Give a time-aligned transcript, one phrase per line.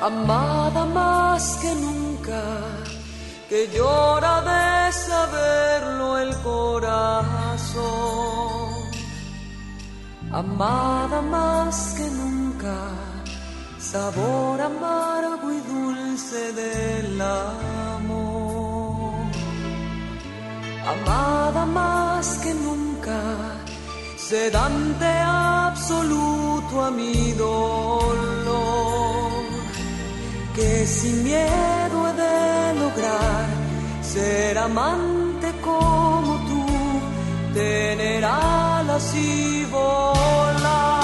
[0.00, 2.42] amada más que nunca,
[3.48, 7.80] que llora de saberlo el corazón,
[10.32, 12.76] amada más que nunca,
[13.78, 19.26] sabor amargo y dulce del amor,
[20.94, 23.20] amada más que nunca,
[24.16, 28.99] sedante absoluto a mi dolor
[30.60, 33.46] que sin miedo he de lograr
[34.02, 36.64] ser amante como tú,
[37.54, 40.99] tener alas y volar.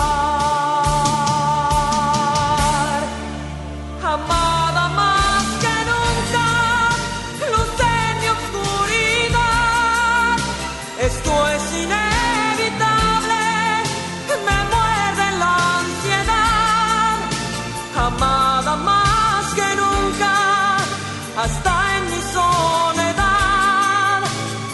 [21.36, 24.22] Hasta en mi soledad,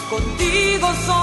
[0.09, 1.22] contigo soy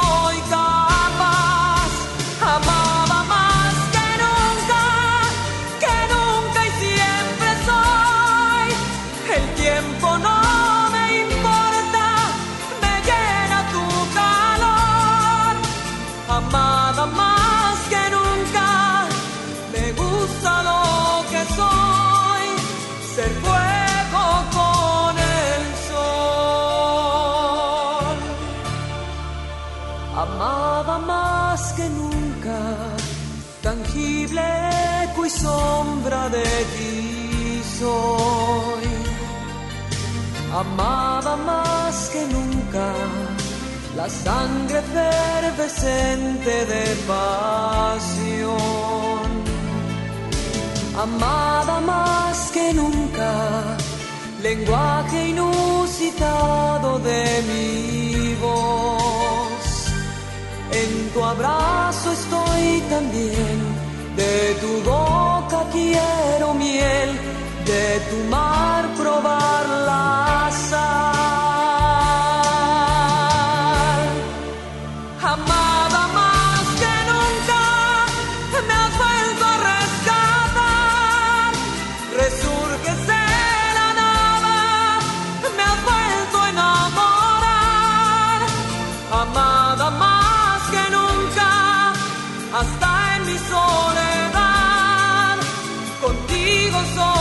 [40.80, 42.86] Amada más que nunca,
[43.96, 48.70] la sangre efervescente de pasión
[51.02, 53.33] amada más que nunca,
[54.42, 59.64] lenguaje inusitado de mi voz.
[60.73, 63.57] En tu abrazo estoy también,
[64.17, 67.11] de tu boca quiero miel,
[67.67, 69.64] de tu mar probar
[96.80, 97.20] contigo soy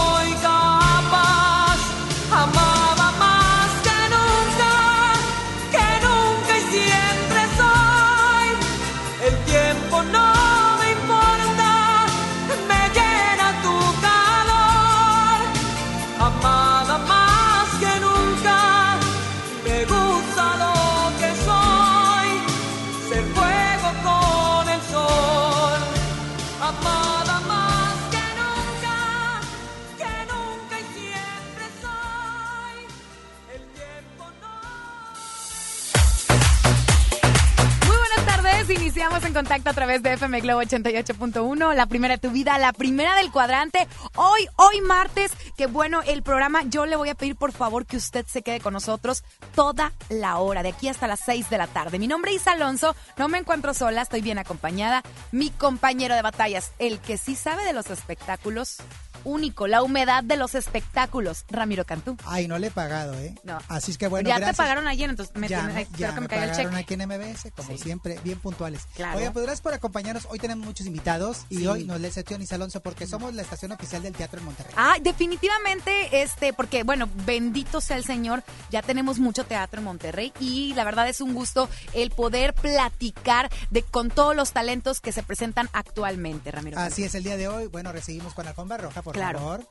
[39.40, 43.32] contacto a través de FM Globo 88.1, la primera de tu vida, la primera del
[43.32, 43.88] cuadrante.
[44.18, 47.96] Hoy, hoy martes, que bueno, el programa, yo le voy a pedir por favor que
[47.96, 49.24] usted se quede con nosotros
[49.56, 52.00] toda la hora, de aquí hasta las 6 de la tarde.
[52.00, 55.04] Mi nombre es Alonso, no me encuentro sola, estoy bien acompañada.
[55.32, 58.80] Mi compañero de batallas, el que sí sabe de los espectáculos,
[59.24, 62.18] único, la humedad de los espectáculos, Ramiro Cantú.
[62.26, 63.36] Ay, no le he pagado, ¿eh?
[63.44, 63.58] No.
[63.68, 64.56] Así es que bueno, ya gracias.
[64.58, 66.84] te pagaron ayer, entonces me ya, tiene- ya que me me caiga el pagaron cheque.
[66.84, 67.78] aquí en MBS, como Sí.
[67.84, 68.82] siempre, bien puntuales.
[68.96, 69.18] Claro.
[69.18, 70.28] Oye, pues gracias por acompañarnos.
[70.30, 71.68] Hoy tenemos muchos invitados y Sí.
[71.68, 74.74] hoy nos le sección Isa Alonso porque somos la estación oficial del teatro en Monterrey.
[74.78, 80.34] Ah, definitivamente, este, porque bueno, bendito sea el Señor, ya tenemos mucho teatro en Monterrey
[80.40, 85.12] y la verdad es un gusto el poder platicar de con todos los talentos que
[85.12, 86.80] se presentan actualmente, Ramiro.
[86.80, 89.40] Así es, el día de hoy, bueno, recibimos con alfombra roja, por Claro.
[89.40, 89.68] favor.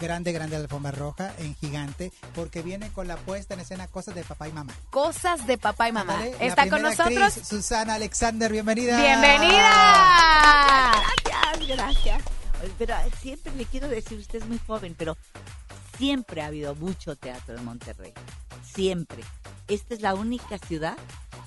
[0.00, 4.22] grande, grande alfombra roja en gigante, porque viene con la puesta en escena Cosas de
[4.22, 4.72] Papá y Mamá.
[4.90, 6.24] Cosas de papá y mamá.
[6.38, 7.18] Está con nosotros.
[7.20, 8.96] actriz, Susana Alexander, bienvenida.
[8.96, 10.92] ¡Bienvenida!
[11.24, 12.22] Gracias, gracias.
[12.78, 15.16] Pero eh, siempre le quiero decir, usted es muy joven, pero
[15.96, 18.12] siempre ha habido mucho teatro en Monterrey.
[18.72, 19.24] Siempre.
[19.66, 20.96] Esta es la única ciudad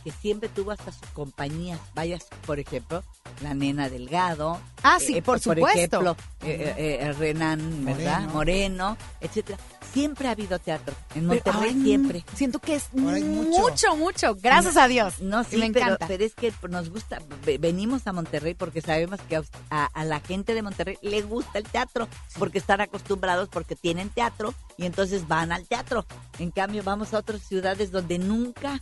[0.04, 1.80] que siempre tuvo hasta sus compañías.
[1.94, 3.04] Vayas, por ejemplo,
[3.42, 4.60] la Nena Delgado.
[4.84, 5.78] Ah, sí, eh, por Por supuesto.
[6.00, 8.22] ejemplo, eh, eh, eh, Renan, ¿verdad?
[8.22, 8.34] Moreno.
[8.34, 9.58] Moreno, etcétera.
[9.94, 10.96] Siempre ha habido teatro.
[11.16, 12.24] En Monterrey siempre.
[12.36, 13.96] Siento que es mucho, mucho.
[13.98, 15.20] mucho, Gracias a Dios.
[15.20, 16.08] No, sí, me pero, encanta.
[16.08, 20.06] pero es que nos gusta, ve- venimos a Monterrey porque sabemos que a, a- a
[20.06, 22.08] la gente de Monterrey le gusta el teatro,
[22.40, 26.06] porque están acostumbrados, porque tienen teatro y entonces van al teatro.
[26.40, 28.82] En cambio, vamos a otras ciudades donde nunca,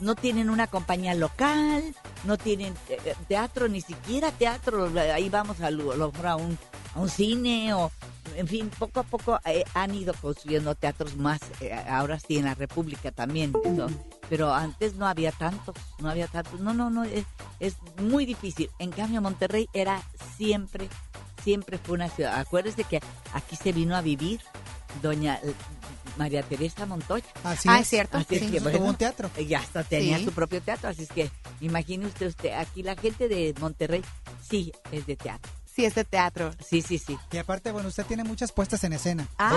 [0.00, 1.94] no tienen una compañía local,
[2.24, 6.58] no tienen eh, eh, teatro, ni siquiera teatro, ahí vamos a mejor a un,
[6.94, 7.90] a un cine o...
[8.36, 12.44] En fin, poco a poco eh, han ido construyendo teatros más, eh, ahora sí en
[12.44, 13.88] la República también, ¿no?
[14.28, 17.24] pero antes no había tantos, no había tantos, no, no, no, es,
[17.58, 18.70] es muy difícil.
[18.78, 20.02] En cambio, Monterrey era
[20.36, 20.88] siempre,
[21.42, 22.38] siempre fue una ciudad.
[22.38, 23.00] Acuérdese que
[23.32, 24.40] aquí se vino a vivir
[25.02, 25.54] doña eh,
[26.18, 27.24] María Teresa Montoya.
[27.44, 27.82] Así Ah, es.
[27.82, 28.18] es cierto.
[28.18, 29.30] Así es Sí, que, tuvo bueno, un teatro.
[29.48, 30.26] Ya hasta tenía Sí.
[30.26, 31.30] su propio teatro, así es que
[31.60, 34.02] imagine usted, usted, aquí la gente de Monterrey
[34.48, 35.50] sí es de teatro.
[35.78, 36.50] Sí, este teatro.
[36.68, 37.16] Sí, sí, sí.
[37.30, 39.28] Y aparte, bueno, usted tiene muchas puestas en escena.
[39.38, 39.56] Ah,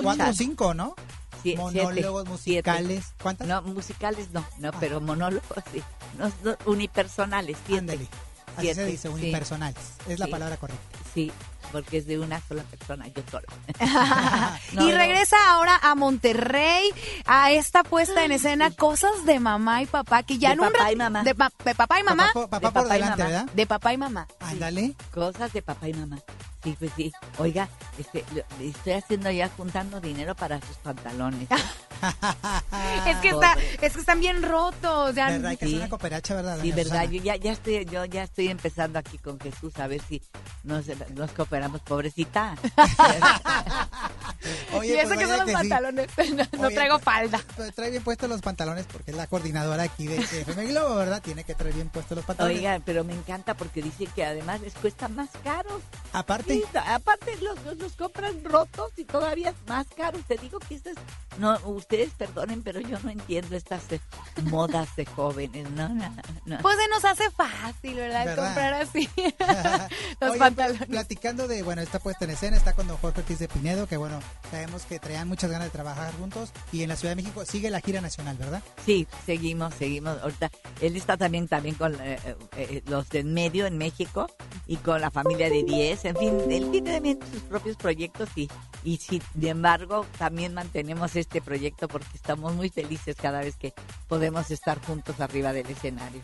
[0.00, 0.94] cuatro o cinco, ¿no?
[1.42, 3.14] sí Monólogos, siete, musicales.
[3.20, 3.48] ¿Cuántas?
[3.48, 4.76] No, musicales no, no, Ah.
[4.78, 5.42] pero monólogos
[5.72, 5.82] sí.
[6.18, 7.80] No, no, unipersonales, siete.
[7.80, 8.08] Ándale.
[8.56, 9.14] Así Siete, se dice, sí.
[9.14, 9.78] unipersonales.
[10.08, 10.30] Es la Sí.
[10.30, 10.98] palabra correcta.
[11.12, 11.32] Sí,
[11.72, 13.46] porque es de una sola persona, yo sola.
[14.72, 14.90] y no.
[14.90, 16.90] regresa ahora a Monterrey
[17.26, 20.72] a esta puesta en escena Cosas de mamá y papá que ya De en un
[20.72, 21.22] papá y mamá.
[21.24, 22.30] De, pa- de papá y mamá.
[22.32, 23.30] Papá, por- papá de por papá delante, mamá.
[23.30, 23.52] ¿verdad?
[23.54, 24.28] De papá y mamá.
[24.40, 24.94] Ándale.
[25.12, 26.18] Cosas de papá y mamá.
[26.64, 27.12] Sí, pues sí.
[27.38, 27.68] Oiga,
[27.98, 31.48] este, lo- estoy haciendo ya juntando dinero para sus pantalones.
[31.50, 31.54] ¿eh?
[33.06, 33.74] es que está, pobre.
[33.82, 35.14] es que están bien rotos.
[35.14, 35.50] Ya, ¿Verdad?
[35.50, 35.72] Hay que Sí.
[35.72, 36.54] hacer una cooperacha, ¿verdad?
[36.62, 36.90] Sí, doña verdad.
[37.02, 37.12] Susana?
[37.12, 40.22] Yo ya, ya estoy, yo ya estoy empezando aquí con Jesús a ver si
[40.62, 42.56] nos, nos cooperamos, pobrecita.
[44.74, 45.52] Oye, y eso pues que son vaya los sí.
[45.52, 46.08] pantalones.
[46.34, 47.40] No, no Oye, traigo pues, falda.
[47.56, 51.22] pues, trae bien puestos los pantalones porque es la coordinadora aquí de FM Globo, ¿verdad?
[51.22, 52.58] Tiene que traer bien puestos los pantalones.
[52.58, 55.80] Oiga, pero me encanta porque dice que además les cuesta más caro.
[56.12, 56.53] Aparte,
[56.86, 60.18] Aparte los, los, los compran rotos y todavía es más caro.
[60.26, 60.94] Te digo que estas,
[61.38, 64.00] no, ustedes perdonen, pero yo no entiendo estas eh,
[64.44, 65.68] modas de jóvenes.
[65.70, 66.14] No, no,
[66.46, 66.58] no.
[66.58, 68.24] Pues se nos hace fácil, ¿verdad?
[68.26, 68.44] ¿Verdad?
[68.46, 69.08] Comprar así
[70.20, 70.78] los Oye, pantalones.
[70.78, 73.86] pues, platicando de, bueno, esta puesta en escena, está con don Jorge Ortiz de Pinedo,
[73.86, 74.20] que bueno,
[74.50, 77.70] sabemos que traían muchas ganas de trabajar juntos y en la Ciudad de México sigue
[77.70, 78.62] la gira nacional, ¿verdad?
[78.84, 80.20] Sí, seguimos, seguimos.
[80.22, 84.26] Ahorita él está también también con eh, eh, eh, los de en medio en México
[84.66, 86.04] y con la familia de 10.
[86.04, 88.48] En fin, él tiene también sus propios proyectos y,
[88.82, 93.74] y sin embargo también mantenemos este proyecto porque estamos muy felices cada vez que
[94.08, 96.20] podemos estar juntos arriba del escenario.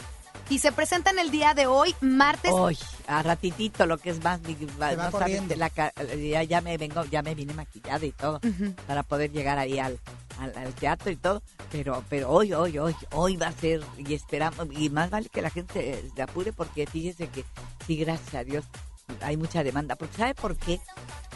[0.48, 2.50] Y se presentan el día de hoy, martes.
[2.52, 2.76] Hoy,
[3.06, 4.40] a ratitito, lo que es más,
[4.82, 5.70] va no sabes, la
[6.16, 8.40] ya, ya me vengo, ya me vine maquillada y todo
[8.88, 10.00] para poder llegar ahí al,
[10.40, 11.40] al, al teatro y todo,
[11.70, 15.40] pero pero hoy, hoy, hoy, hoy va a ser y esperamos, y más vale que
[15.40, 17.44] la gente se, se apure porque fíjese que
[17.86, 18.64] sí, gracias a Dios,
[19.22, 20.80] hay mucha demanda, porque ¿sabe por qué?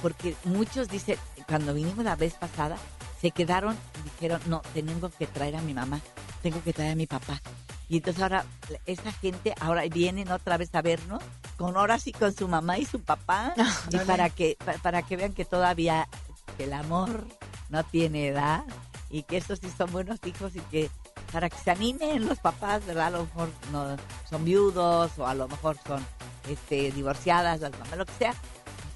[0.03, 1.17] Porque muchos dicen,
[1.49, 2.76] cuando vinimos la vez pasada,
[3.21, 6.00] se quedaron, dijeron, no, tengo que traer a mi mamá,
[6.43, 7.41] tengo que traer a mi papá.
[7.88, 8.44] Y entonces ahora
[8.87, 11.22] esa gente ahora vienen otra vez a vernos
[11.58, 13.55] con ahora sí con su mamá y su papá
[13.91, 14.06] y Dale.
[14.06, 16.08] para que pa- para que vean que todavía
[16.56, 17.27] que el amor
[17.69, 18.65] no tiene edad
[19.10, 20.91] y que estos sí son buenos hijos y que
[21.31, 23.08] para que se animen los papás, ¿verdad?
[23.08, 23.96] A lo mejor no
[24.29, 26.05] son viudos o a lo mejor son
[26.48, 28.32] este divorciadas, las mamás, lo que sea.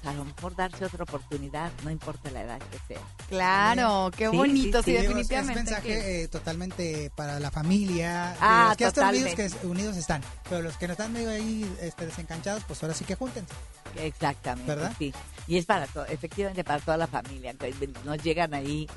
[0.01, 3.01] pues a lo mejor darse otra oportunidad, no importa la edad que sea.
[3.27, 4.91] Claro, qué Sí, bonito, sí, sí, sí.
[4.91, 5.59] Digo, definitivamente.
[5.59, 8.33] Es mensaje que- eh, totalmente para la familia.
[8.39, 10.21] Ah, los que ya están unidos, que unidos están.
[10.49, 13.53] Pero los que no están medio ahí este, desencanchados, pues ahora sí que júntense.
[13.97, 14.93] Exactamente, ¿Verdad?
[14.97, 15.13] sí.
[15.47, 17.51] Y es para todo, efectivamente para toda la familia.
[17.51, 17.75] Entonces,
[18.05, 18.87] Nos llegan ahí,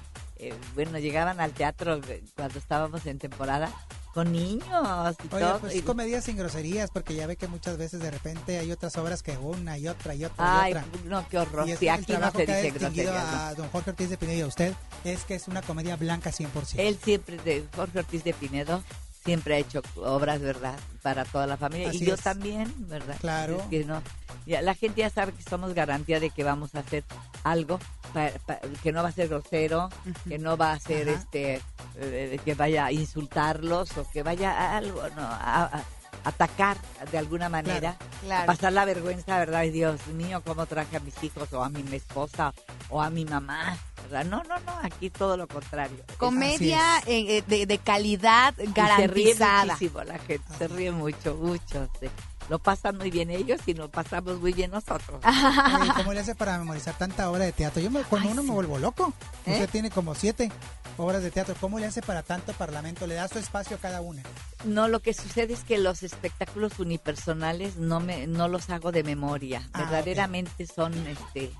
[0.48, 3.70] eh, bueno, llegaban al teatro eh, cuando estábamos en temporada
[4.14, 5.58] con niños y Oye, todo.
[5.60, 8.96] pues y- comedias sin groserías, porque ya ve que muchas veces de repente hay otras
[8.98, 10.84] obras que una y otra y otra Ay, y otra.
[11.06, 11.66] no, qué horror.
[11.66, 13.32] Y es Sí, el aquí no trabajo se que ha dice distinguido groserías.
[13.34, 13.40] ¿no?
[13.46, 16.30] a don Jorge Ortiz de Pinedo y a usted es que es una comedia blanca
[16.30, 16.74] 100%.
[16.76, 18.82] Él siempre, de Jorge Ortiz de Pinedo,
[19.24, 20.78] siempre ha hecho obras, ¿verdad?
[21.02, 21.88] Para toda la familia.
[21.90, 22.20] Así y yo es.
[22.20, 23.16] también, ¿verdad?
[23.20, 23.58] Claro.
[23.58, 24.02] Es que no,
[24.46, 27.04] ya, la gente ya sabe que somos garantía de que vamos a hacer
[27.44, 27.78] algo
[28.12, 29.88] pa- pa- que no va a ser grosero,
[30.28, 31.18] que no va a ser Ajá.
[31.18, 31.60] este
[31.96, 35.84] eh, que vaya a insultarlos o que vaya a algo, no, a- a-
[36.24, 36.76] atacar
[37.10, 38.46] de alguna manera, claro.
[38.46, 39.60] pasar la vergüenza, ¿verdad?
[39.60, 42.52] Ay, Dios mío, cómo traje a mis hijos o a mi esposa
[42.90, 44.24] o a mi mamá, ¿verdad?
[44.24, 45.98] No, no, no, aquí todo lo contrario.
[46.18, 48.72] Comedia eh, eh, de, de calidad Y se
[49.06, 49.64] ríe garantizada.
[49.74, 51.88] muchísimo la gente, se ríe mucho, mucho.
[52.00, 52.08] sí.
[52.48, 55.20] Lo pasan muy bien ellos y lo pasamos muy bien nosotros.
[55.80, 57.80] Oye, ¿Cómo le hace para memorizar tanta obra de teatro?
[57.80, 58.48] Yo me, Ay, uno sí.
[58.48, 59.14] me vuelvo loco.
[59.46, 59.52] ¿Eh?
[59.52, 60.50] Usted tiene como siete
[60.98, 61.54] obras de teatro.
[61.60, 63.06] ¿Cómo le hace para tanto parlamento?
[63.06, 64.22] ¿Le da su espacio a cada una?
[64.64, 69.02] No, lo que sucede es que los espectáculos unipersonales no me no los hago de
[69.02, 69.68] memoria.
[69.72, 71.50] Ah, Verdaderamente son este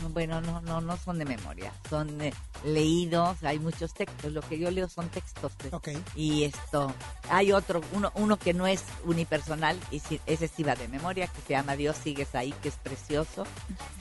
[0.00, 2.32] son bueno, no no no son de memoria, son eh,
[2.64, 5.52] leídos, hay muchos textos, lo que yo leo son textos.
[5.64, 5.68] eh.
[5.72, 5.88] Ok.
[6.14, 6.92] Y esto,
[7.30, 11.28] hay otro, uno, uno que no es unipersonal, y sí- ese sí va de memoria,
[11.28, 13.46] que se llama Dios sigues ahí, que es precioso.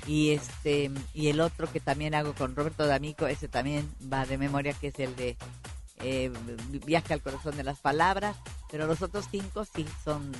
[0.05, 4.37] Y este, y el otro que también hago con Roberto D'Amico, ese también va de
[4.37, 5.37] memoria, que es el de
[5.99, 6.31] eh,
[7.09, 8.37] al corazón de las palabras.
[8.71, 10.31] Pero los otros cinco sí son,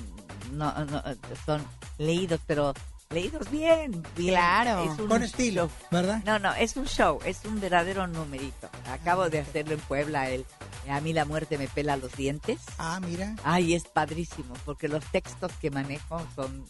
[0.52, 1.02] no, no,
[1.44, 1.64] son
[1.98, 2.74] leídos, pero
[3.10, 4.34] leídos bien, bien.
[4.34, 4.92] Claro.
[4.92, 6.22] Es un Con estilo, ¿verdad?
[6.24, 8.68] no, no, es un show, es un verdadero numerito.
[8.90, 10.44] Acabo de hacerlo en Puebla, el
[10.88, 12.60] A mí la muerte me pela los dientes.
[12.78, 13.34] Ah, mira.
[13.44, 16.64] Ay, es padrísimo, porque los textos que manejo son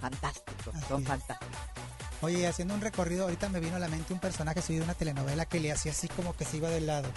[0.00, 1.08] fantásticos, Así son es.
[1.08, 1.56] fantásticos.
[2.22, 4.94] Oye, haciendo un recorrido, ahorita me vino a la mente un personaje subido de una
[4.94, 7.08] telenovela que le hacía así como que se iba del lado.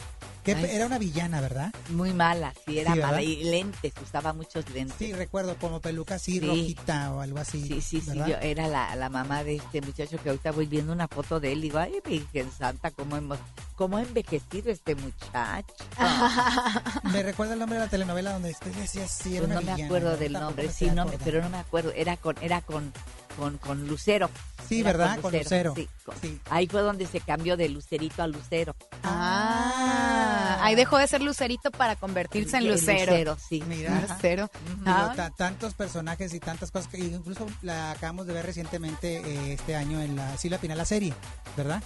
[0.43, 1.72] Que Ay, era una villana, ¿verdad?
[1.89, 3.22] Muy mala, sí, era mala.
[3.22, 4.95] Y lentes, usaba muchos lentes.
[4.98, 6.48] Sí, recuerdo, como peluca así, Sí.
[6.48, 7.62] rojita o algo así.
[7.67, 11.08] Sí, sí, sí, era la, la mamá de este muchacho que ahorita voy viendo una
[11.10, 13.38] foto de él y digo, ay, Virgen Santa, cómo, hemos,
[13.76, 15.74] cómo ha envejecido este muchacho.
[17.12, 19.62] Me recuerda el nombre de la telenovela donde usted decía sí, era Pues una no
[19.62, 20.18] me villana, acuerdo ¿no?
[20.18, 22.94] del nombre, sí, no, pero no me acuerdo, era con, era con,
[23.38, 24.30] con, con Lucero.
[24.68, 25.20] Sí, Era ¿verdad?
[25.20, 25.74] Con Lucero.
[25.75, 26.39] Sí, con- Sí.
[26.50, 28.75] Ahí fue donde se cambió de Lucerito a Lucero.
[29.04, 33.38] Ah, ahí dejó de ser Lucerito para convertirse en El Lucero.
[33.38, 33.63] sí.
[33.68, 34.01] Mira.
[34.08, 34.50] Lucero.
[34.80, 39.18] Digo, Ah, ta- tantos personajes y tantas cosas que incluso la acabamos de ver recientemente
[39.18, 41.13] eh, este año en la Silvia Pinal la serie,
[41.58, 41.82] ¿verdad?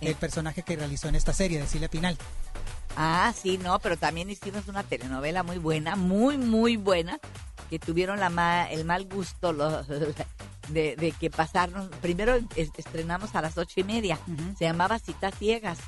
[0.00, 2.18] El personaje que realizó en esta serie de Silvia Pinal.
[2.96, 7.18] Ah, sí, no, pero también hicimos una telenovela muy buena, muy, muy buena,
[7.70, 9.84] que tuvieron la ma- el mal gusto lo-
[10.68, 11.90] de, de que pasaron.
[12.00, 14.18] Primero es- estrenamos a las ocho y media,
[14.58, 15.78] se llamaba Citas Ciegas.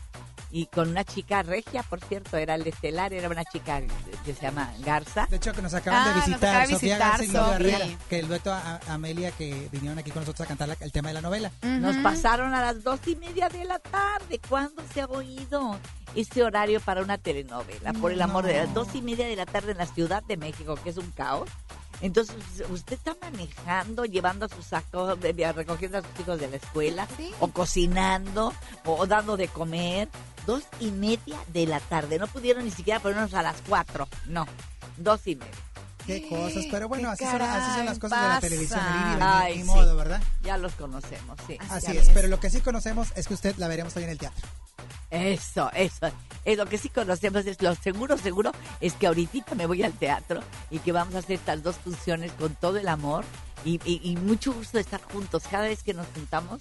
[0.49, 3.83] Y con una chica regia, por cierto, era el estelar, era una chica
[4.25, 5.27] que se llama Garza.
[5.29, 7.55] De hecho, que nos acaban Ah, de nos visitar Sofía visitar, Garza y.
[7.55, 10.77] Herrera, que el dueto a, a Amelia que vinieron aquí con nosotros a cantar la-
[10.81, 11.51] el tema de la novela.
[11.63, 14.41] Nos pasaron a las dos y media de la tarde.
[14.49, 15.77] ¿Cuándo se ha oído
[16.15, 17.93] ese horario para una telenovela?
[17.95, 20.37] Por el amor de las dos y media de la tarde en la Ciudad de
[20.37, 21.51] México, que es un caos.
[22.01, 22.37] Entonces,
[22.71, 27.31] usted está manejando, llevando a sus sacos, recogiendo a sus hijos de la escuela, Sí.
[27.41, 28.53] o cocinando,
[28.85, 30.09] o dando de comer.
[30.47, 32.19] Dos y media de la tarde.
[32.21, 34.07] No pudieron ni siquiera ponernos a las cuatro.
[34.27, 34.47] No,
[34.97, 35.53] dos y media.
[36.07, 38.41] Qué cosas, pero bueno, ¿Qué así son, así son las cosas de la pasa?
[38.49, 38.81] televisión,
[39.21, 39.67] Ay, ni sí.
[39.67, 40.23] modo, ¿verdad?
[40.43, 41.59] Ya los conocemos, sí.
[41.69, 42.11] Así es, ves.
[42.15, 44.47] pero lo que sí conocemos es que usted la veremos hoy en el teatro.
[45.11, 46.09] Eso, eso.
[46.45, 49.93] Es lo que sí conocemos, es lo seguro, seguro, es que ahorita me voy al
[49.93, 53.25] teatro y que vamos a hacer estas dos funciones con todo el amor
[53.65, 55.45] y, y- y mucho gusto de estar juntos.
[55.51, 56.61] Cada vez que nos juntamos,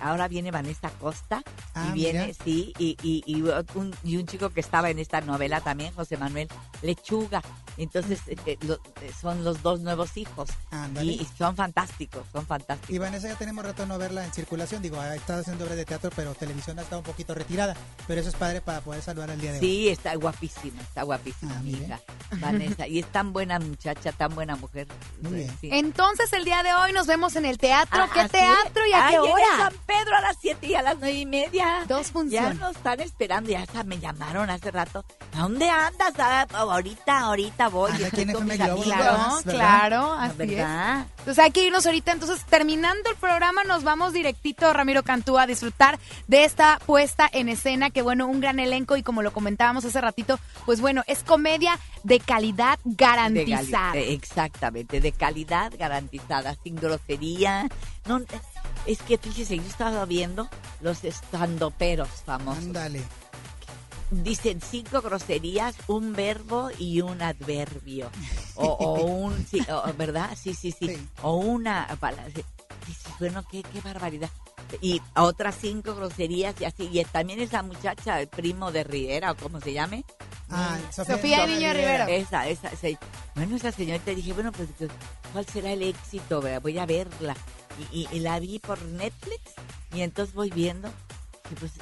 [0.00, 1.42] ahora viene Vanessa Costa
[1.74, 2.34] Ah, y viene, mira.
[2.44, 3.42] sí, y, y, y
[3.74, 6.48] un, y un chico que estaba en esta novela también, José Manuel
[6.82, 7.42] Lechuga.
[7.76, 10.48] Entonces, eh, eh, lo- eh, son los dos nuevos hijos
[11.00, 12.90] y, y son fantásticos, son fantásticos.
[12.94, 15.76] Y Vanessa ya tenemos rato de no verla en circulación, digo, ha estado haciendo obras
[15.76, 17.76] de teatro, pero televisión ha estado un poquito retirada,
[18.08, 19.64] pero eso es padre para poder saludar al día de hoy.
[19.64, 22.00] Sí, está guapísima, está guapísima Ah, mi hija,
[22.40, 22.86] Vanessa.
[22.88, 24.88] Y es tan buena muchacha, tan buena mujer.
[25.22, 25.56] Muy bien.
[25.60, 25.68] Sí.
[25.72, 28.02] Entonces el día de hoy nos vemos en el teatro.
[28.02, 28.90] Ah, ¿Qué teatro es.
[28.90, 29.32] y a Ay, qué hora?
[29.58, 31.84] San Pedro a las 7 y a las nueve y media.
[31.88, 32.58] Dos Ya funciones.
[32.58, 35.04] nos están esperando, ya hasta me llamaron hace rato.
[35.34, 36.12] ¿A dónde andas?
[36.18, 37.90] Ah, ahorita, ahorita voy.
[37.92, 38.82] Anda aquí en con mis Globo.
[38.82, 39.42] Claro, ¿verdad?
[39.44, 40.48] claro, así es.
[40.48, 41.06] ¿Verdad?
[41.18, 42.12] Entonces hay que irnos ahorita.
[42.12, 47.48] Entonces, terminando el programa, nos vamos directito, Ramiro Cantú, a disfrutar de esta puesta en
[47.48, 47.90] escena.
[47.90, 51.78] Que bueno, un gran elenco y como lo comentábamos hace ratito, pues bueno, es comedia
[52.04, 53.94] de calidad garantizada.
[53.96, 57.68] eh, exactamente, de calidad garantizada, sin grosería.
[58.06, 58.20] No,
[58.92, 60.48] es que fíjese, yo estaba viendo
[60.80, 62.64] los estandoperos famosos.
[62.64, 63.02] Ándale.
[64.10, 68.10] dicen cinco groserías, un verbo y un adverbio.
[68.54, 70.30] O, o un, sí, o- ¿verdad?
[70.40, 70.88] Sí, sí, sí.
[70.88, 71.08] Sí.
[71.22, 72.32] O una palabra.
[73.18, 74.30] Bueno, qué, qué barbaridad.
[74.80, 76.88] Y otras cinco groserías y así.
[76.90, 80.04] Y también esa muchacha, el primo de Rivera, o como se llame.
[80.50, 82.08] Ah, Sofía Niño Rivera.
[82.08, 82.88] Esa, esa, esa.
[83.34, 84.68] Bueno, esa señorita dije, bueno, pues,
[85.32, 86.42] ¿cuál será el éxito?
[86.62, 87.36] Voy a verla.
[87.92, 89.40] Y, y- y la vi por Netflix
[89.92, 90.88] y entonces voy viendo.
[91.50, 91.72] dije, pues,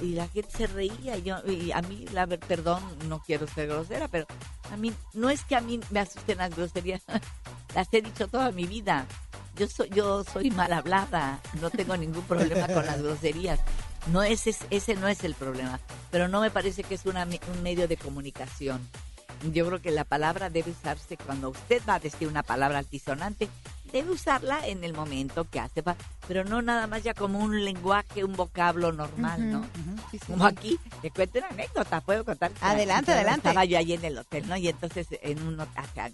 [0.00, 1.16] y, y la gente se reía.
[1.16, 4.26] Y, yo, y a mí, la perdón, no quiero ser grosera, pero
[4.72, 7.02] a mí, no es que a mí me asusten las groserías,
[7.74, 9.06] las he dicho toda mi vida.
[9.56, 13.60] Yo soy, yo soy mal hablada, no tengo ningún problema con las groserías.
[14.12, 15.80] No es, es- ese no es el problema,
[16.10, 18.80] pero no me parece que es una, un medio de comunicación.
[19.52, 23.48] Yo creo que la palabra debe usarse cuando usted va a decir una palabra altisonante,
[23.90, 25.82] debe usarla en el momento que hace,
[26.28, 29.62] pero no nada más ya como un lenguaje, un vocablo normal, ¿no?
[30.10, 30.26] Sí, sí.
[30.32, 32.52] Como aquí, te cuento una anécdota, puedo contar.
[32.60, 33.48] Adelante, adelante.
[33.48, 34.56] Estaba yo ahí en el hotel, ¿no?
[34.56, 36.10] Y entonces en un acá,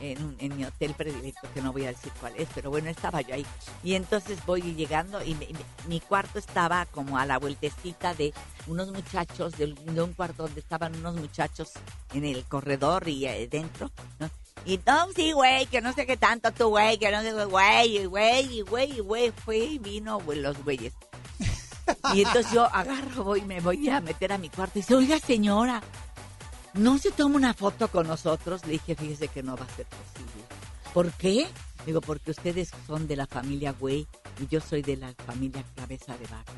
[0.00, 2.88] en, un- en mi hotel predilecto, que no voy a decir cuál es, pero bueno,
[2.88, 3.44] estaba yo ahí.
[3.82, 5.48] Y entonces voy llegando y me-
[5.88, 8.32] mi cuarto estaba como a la vueltecita de
[8.68, 11.72] unos muchachos, de, un- de un cuarto donde estaban unos muchachos
[12.14, 14.30] en el corredor y eh, dentro, ¿no?
[14.64, 18.04] Y no, sí, güey, que no sé qué tanto tú, güey, que no sé, güey,
[18.06, 20.92] güey, güey, güey, fue y vino, los güeyes.
[22.14, 25.18] Y entonces yo agarro, voy, me voy a meter a mi cuarto y dice, oiga
[25.18, 25.82] señora,
[26.74, 28.64] ¿no se toma una foto con nosotros?
[28.66, 30.44] Le dije, fíjese que no va a ser posible.
[30.92, 31.46] ¿Por qué?
[31.86, 34.06] Digo, porque ustedes son de la familia Güey
[34.40, 36.52] y yo soy de la familia Cabeza de Vaca.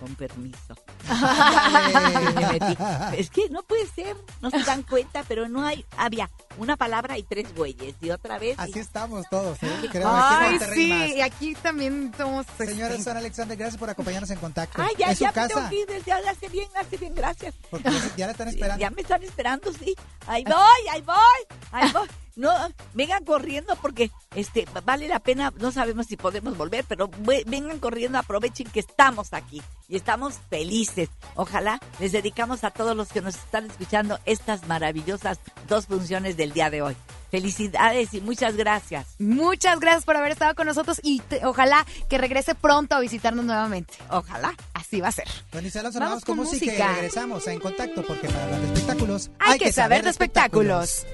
[0.00, 0.74] Con permiso.
[1.08, 2.76] Y me metí.
[3.18, 7.16] Es que no puede ser, no se dan cuenta, pero no hay, había una palabra
[7.18, 7.94] y tres güeyes.
[8.00, 8.56] Y otra vez.
[8.58, 9.88] y- Así estamos todos, ¿eh?
[9.90, 10.68] Creo aquí Ay, más.
[10.74, 12.46] sí, y aquí también somos...
[12.58, 14.82] Señora este, Susana Alexander, gracias por acompañarnos en contacto.
[14.82, 15.70] Ay, ya, ¿Es su ya me tengo casa?
[15.70, 17.54] que ir, ya hace bien, hace bien, gracias.
[17.70, 18.80] Porque ya- ya la están esperando.
[18.80, 19.94] Ya me están esperando, sí.
[20.26, 22.08] Ahí voy, ahí voy, ahí voy.
[22.36, 22.52] No,
[22.92, 27.78] vengan corriendo porque este vale la pena, no sabemos si podemos volver, pero ve- vengan
[27.78, 31.08] corriendo, aprovechen que estamos aquí y estamos felices.
[31.34, 36.52] Ojalá les dedicamos a todos los que nos están escuchando estas maravillosas dos funciones del
[36.52, 36.96] día de hoy.
[37.30, 39.06] Felicidades y muchas gracias.
[39.18, 43.46] Muchas gracias por haber estado con nosotros y te- ojalá que regrese pronto a visitarnos
[43.46, 43.94] nuevamente.
[44.10, 44.54] Ojalá.
[44.74, 45.26] Así va a ser.
[45.52, 46.90] Don Isabel, nos Vamos vamos con, con música, música.
[46.92, 51.06] y regresamos a En Contacto porque para hablar de espectáculos Hay, que, saber de espectáculos.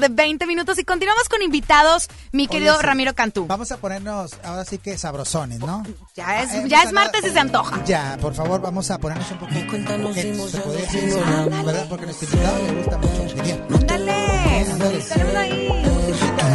[0.00, 2.82] De la tarde, 20 minutos y continuamos con invitados, mi querido sí.
[2.82, 3.46] Ramiro Cantú.
[3.46, 5.82] Vamos a ponernos ahora sí que sabrosones, ¿no?
[6.14, 7.82] Ya es, Ah, ya es martes y se antoja.
[7.84, 9.76] Ya, por favor, vamos a ponernos un poquito
[10.22, 11.64] dimos se podría nos decir eso, enamoramos.
[11.66, 11.86] ¿verdad?
[11.88, 13.66] Porque a nuestro invitado le gusta mucho, diría.
[13.70, 15.68] Ándale, tenemos ahí.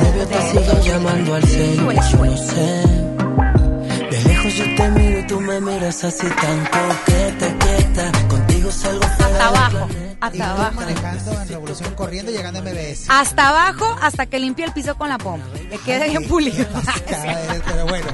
[0.04, 2.84] Novio te sigue llamando al cel, yo no sé.
[4.12, 8.12] De lejos yo te miro y tú me miras así tan coqueta, quieta.
[8.28, 9.88] Contigo salgo fuera Hasta abajo,
[10.20, 10.76] hasta abajo.
[10.76, 13.06] manejando en Revolución, corriendo, llegando a MBS.
[13.10, 15.46] Hasta abajo, hasta que limpie el piso con la pompa.
[15.70, 16.66] Que quede bien pulido.
[17.66, 18.08] Pero bueno,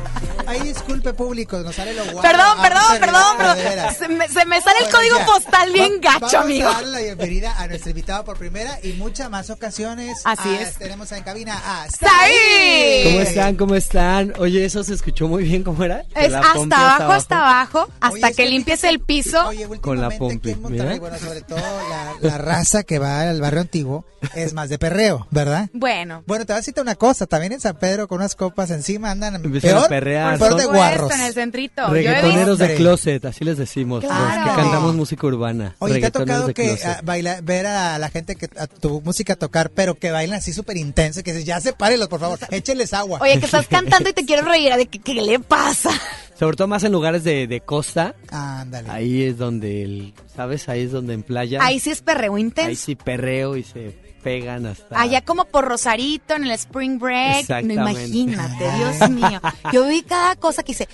[0.51, 2.21] ahí disculpe público, nos sale lo guapo.
[2.21, 3.97] Perdón, Ah, perdón, perdón, veras.
[3.97, 5.25] se me, se me sale el Bueno, código ya.
[5.25, 6.69] postal bien Va- gacho, vamos amigo.
[6.69, 10.17] a darle la bienvenida a nuestro invitado por primera y muchas más ocasiones.
[10.25, 10.73] Así Ah, es.
[10.75, 13.03] Tenemos en cabina a ¡Saí!
[13.05, 13.55] ¿Cómo están?
[13.55, 14.33] ¿Cómo están?
[14.39, 16.03] Oye, eso se escuchó muy bien, ¿cómo era?
[16.13, 19.47] Que Es hasta abajo, hasta abajo, hasta Oye, que limpies el piso.
[19.47, 20.99] Oye, Con la en Monterrey, mira.
[20.99, 25.27] bueno, sobre todo la, la raza que va al barrio antiguo es más de perreo,
[25.31, 25.69] ¿verdad?
[25.73, 28.69] Bueno, Bueno, te voy a decir una cosa, también en San Pedro con unas copas
[28.71, 31.12] encima andan peor, a perrear, peor son- de guarros.
[31.12, 31.88] en el centrito.
[31.89, 34.04] Reggaetoneros de closet, así les decimos.
[34.04, 34.17] Los que
[34.56, 35.75] cantamos música urbana.
[35.80, 39.36] Oye, ¿te ha tocado que ah, baila- ver a la gente que a tu música
[39.36, 43.19] tocar, pero que bailan así súper intenso, que dices, ya sepárenlos, por favor, échenles agua.
[43.21, 44.73] Oye, que estás cantando y te quiero reír.
[44.75, 45.89] ¿De qué, qué le pasa?
[46.39, 48.15] Sobre todo más en lugares de, de costa.
[48.30, 48.89] Ándale.
[48.89, 50.67] Ahí es donde, el, ¿sabes?
[50.69, 51.60] Ahí es donde en playa.
[51.62, 52.82] Ahí sí es perreo ahí intenso.
[52.84, 54.99] sí perreo y se pegan hasta.
[54.99, 57.49] Allá como por Rosarito, en el Spring Break.
[57.63, 59.41] No imagínate, Dios mío.
[59.71, 60.88] Yo vi cada cosa que hice.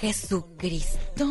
[0.00, 1.28] Jesucristo.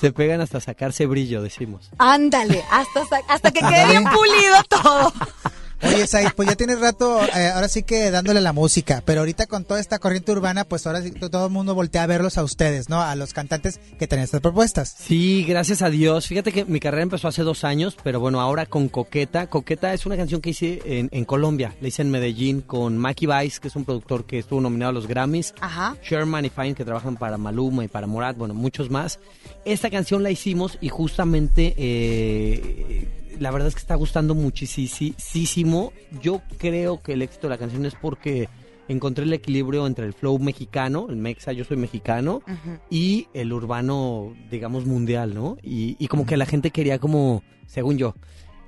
[0.00, 1.90] Se pegan hasta sacarse brillo, decimos.
[1.98, 5.12] Ándale, hasta, hasta que quede bien pulido todo.
[5.82, 9.46] Oye, Said, pues ya tienes rato, eh, ahora sí que dándole la música, pero ahorita
[9.46, 12.44] con toda esta corriente urbana, pues ahora sí todo el mundo voltea a verlos a
[12.44, 13.02] ustedes, ¿no?
[13.02, 14.94] A los cantantes que tienen estas propuestas.
[14.98, 16.26] Sí, gracias a Dios.
[16.26, 19.48] Fíjate que mi carrera empezó hace dos años, pero bueno, ahora con Coqueta.
[19.48, 21.74] Coqueta es una canción que hice en, en Colombia.
[21.80, 24.94] La hice en Medellín con Mackie Vice, que es un productor que estuvo nominado a
[24.94, 25.54] los Grammys.
[25.60, 25.96] Ajá.
[26.02, 29.18] Sherman y Fine, que trabajan para Maluma y para Morat, bueno, muchos más.
[29.64, 33.08] Esta canción la hicimos y justamente eh,
[33.38, 35.92] la verdad es que está gustando muchísimo.
[36.22, 38.48] Yo creo que el éxito de la canción es porque
[38.88, 42.42] encontré el equilibrio entre el flow mexicano, el mexa, yo soy mexicano,
[42.90, 45.56] y el urbano, digamos, mundial, ¿no?
[45.62, 48.14] Y, y como que la gente quería como, según yo,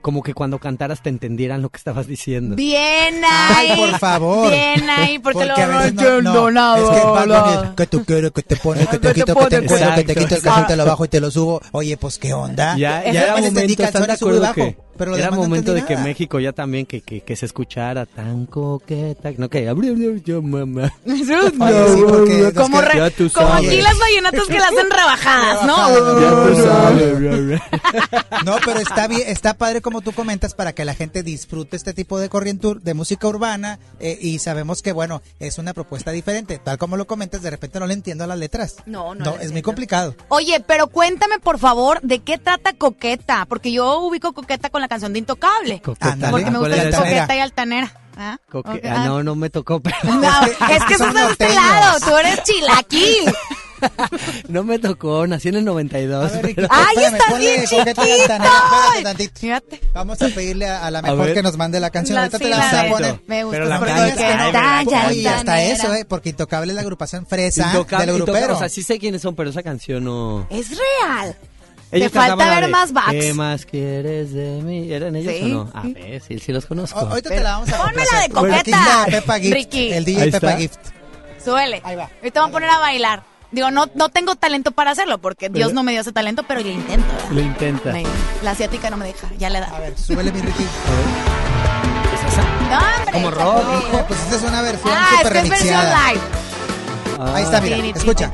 [0.01, 2.57] como que cuando cantaras te entendieran lo que estabas diciendo.
[2.57, 3.71] Bien ahí.
[3.71, 4.51] Ay, por favor.
[4.51, 6.79] Bien ahí, porque, lo a no- no, nada.
[6.79, 9.33] Es que es que tú quieres, que te pone, que te Que te quito, que
[9.33, 11.61] te pone, encuentro, que te quito el calzón, te lo bajo y te lo subo.
[11.73, 12.77] Oye, pues, ¿qué onda?
[12.77, 16.07] Ya, ya era momento, ¿están de acuerdo que pero era no momento de que nada.
[16.07, 19.65] México ya también que, que, que se escuchara tan coqueta, no que
[20.25, 20.93] yo mamá.
[21.07, 25.89] Porque como aquí las vallenatas que las hacen rebajadas, ¿no?
[25.89, 26.21] Rebajadas.
[26.21, 27.61] Ya tú sabes.
[28.45, 31.93] No, pero está bien, está padre como tú comentas para que la gente disfrute este
[31.95, 36.11] tipo de corriente ur- de música urbana eh, y sabemos que bueno es una propuesta
[36.11, 38.77] diferente, tal como lo comentas, de repente no le entiendo a las letras.
[38.87, 40.15] No, no es muy complicado.
[40.29, 44.89] Oye, pero cuéntame por favor de qué trata Coqueta, porque yo ubico Coqueta con la
[44.89, 46.31] canción de Intocable, Coqueta.
[46.31, 46.83] Porque me ¿Cuál gusta?
[46.83, 46.99] Altanera.
[47.21, 47.93] Coqueta y Altanera.
[48.21, 48.37] ¿Ah?
[48.53, 49.05] Ah, ah.
[49.07, 52.43] no, no me tocó, pero No, Es que- es que de este lado, tú eres
[52.43, 53.33] chilaquil.
[54.49, 56.33] no me tocó, nací en el 92.
[56.33, 58.03] A ver, Ricky, ¡Ay, espérame, ponle bien chiquito!
[59.03, 59.41] Tantito.
[59.41, 59.81] Fíjate.
[59.95, 62.15] Vamos a pedirle a, a la mejor que nos mande la canción.
[62.17, 63.21] La- Ahorita te sí, la la vamos a poner.
[63.27, 66.05] Me gusta Pero la es que Coqueta no, y Oye, hasta eso, ¿eh?
[66.09, 68.57] Porque Intocable es la agrupación fresa Intoca- de los Intoca- gruperos.
[68.57, 70.47] o sea, sí sé quiénes son, pero esa canción no.
[70.51, 71.37] Es real.
[71.91, 73.11] Ellos falta cantaban la ver de, más backs.
[73.13, 74.93] ¿Qué más quieres de mí?
[74.93, 75.45] ¿Eran ellos Sí.
[75.45, 75.71] o no?
[75.73, 76.99] A ver, sí, sí los conozco.
[77.01, 79.93] O- ahorita te la vamos a Ponme la de Coqueta, está Peppa Gift, Ricky.
[79.93, 80.57] el DJ está.
[80.59, 80.79] Gift.
[81.43, 81.81] Suele.
[81.85, 82.11] Ahí va.
[82.19, 83.23] Ahorita voy a poner a bailar.
[83.51, 86.61] Digo, no, no tengo talento para hacerlo porque Dios no me dio ese talento, pero
[86.61, 87.07] yo intento.
[87.15, 87.31] ¿verdad?
[87.31, 87.93] Lo intenta.
[87.93, 88.05] Me-
[88.43, 89.79] La asiática no me deja, ya le A da.
[89.79, 90.65] ver, súbele mi Ricky.
[92.15, 92.43] ¿Es esa?
[92.43, 95.49] No, hombre, Como rock, Eh, Pues esta es una versión Ah, es súper que es
[95.49, 96.21] versión live.
[97.35, 98.31] Ahí está, mira, escucha.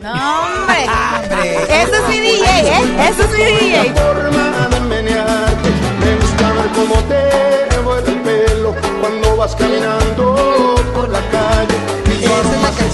[0.00, 0.86] No, hombre.
[1.32, 1.82] Hombre.
[1.82, 3.08] Ese es mi DJ, ¿eh?
[3.10, 3.94] Ese es mi DJ.
[3.94, 5.68] forma de menearte.
[6.00, 7.50] Me gusta ver cómo te
[8.10, 10.29] el pelo cuando vas caminando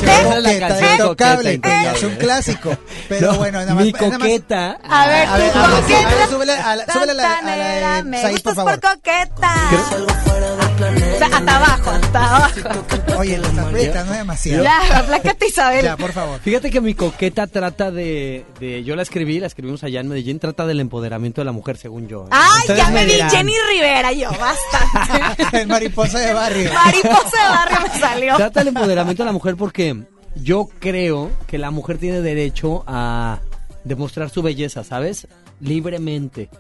[0.01, 1.61] Coqueta, Intocable.
[1.95, 2.77] Es un clásico.
[3.09, 3.85] Pero No, bueno, nada más.
[3.85, 4.79] Mi nada más- coqueta.
[4.89, 8.55] A ver, A ver, tú a ver, súbele a la- súbele a la- me gustas
[8.55, 10.66] por coqueta.
[11.19, 13.19] Sea, hasta abajo, hasta abajo.
[13.19, 14.63] Oye, lo estás proyectando demasiado.
[14.65, 15.85] Ya, aplácate Isabel.
[15.85, 16.41] Ya, por favor.
[16.41, 20.39] Fíjate que mi coqueta trata de, de- Yo la escribí, la escribimos allá en Medellín,
[20.39, 22.25] trata del empoderamiento de la mujer, según yo.
[22.25, 22.29] ¿eh?
[22.31, 23.31] Ay, Ustedes ya me vi dirán.
[23.31, 25.37] Jenny Rivera, yo, basta.
[25.59, 26.71] El mariposa de barrio.
[26.73, 28.37] Mariposa de barrio me salió.
[28.37, 33.39] Trata del empoderamiento de la mujer porque yo creo que la mujer tiene derecho a
[33.85, 35.27] demostrar su belleza, ¿sabes?
[35.61, 36.51] Libremente.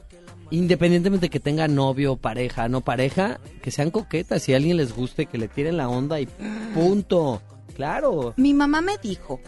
[0.50, 4.42] Independientemente de que tenga novio, pareja, no pareja, que sean coquetas.
[4.42, 6.26] Si a alguien les guste, que le tiren la onda y
[6.74, 7.42] punto.
[7.74, 9.38] Claro, Mi mamá me dijo,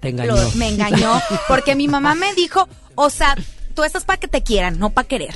[0.00, 0.34] te engañó.
[0.36, 3.36] lo- me engañó, porque mi mamá me dijo, o sea,
[3.74, 5.34] tú estás para que te quieran, no para querer.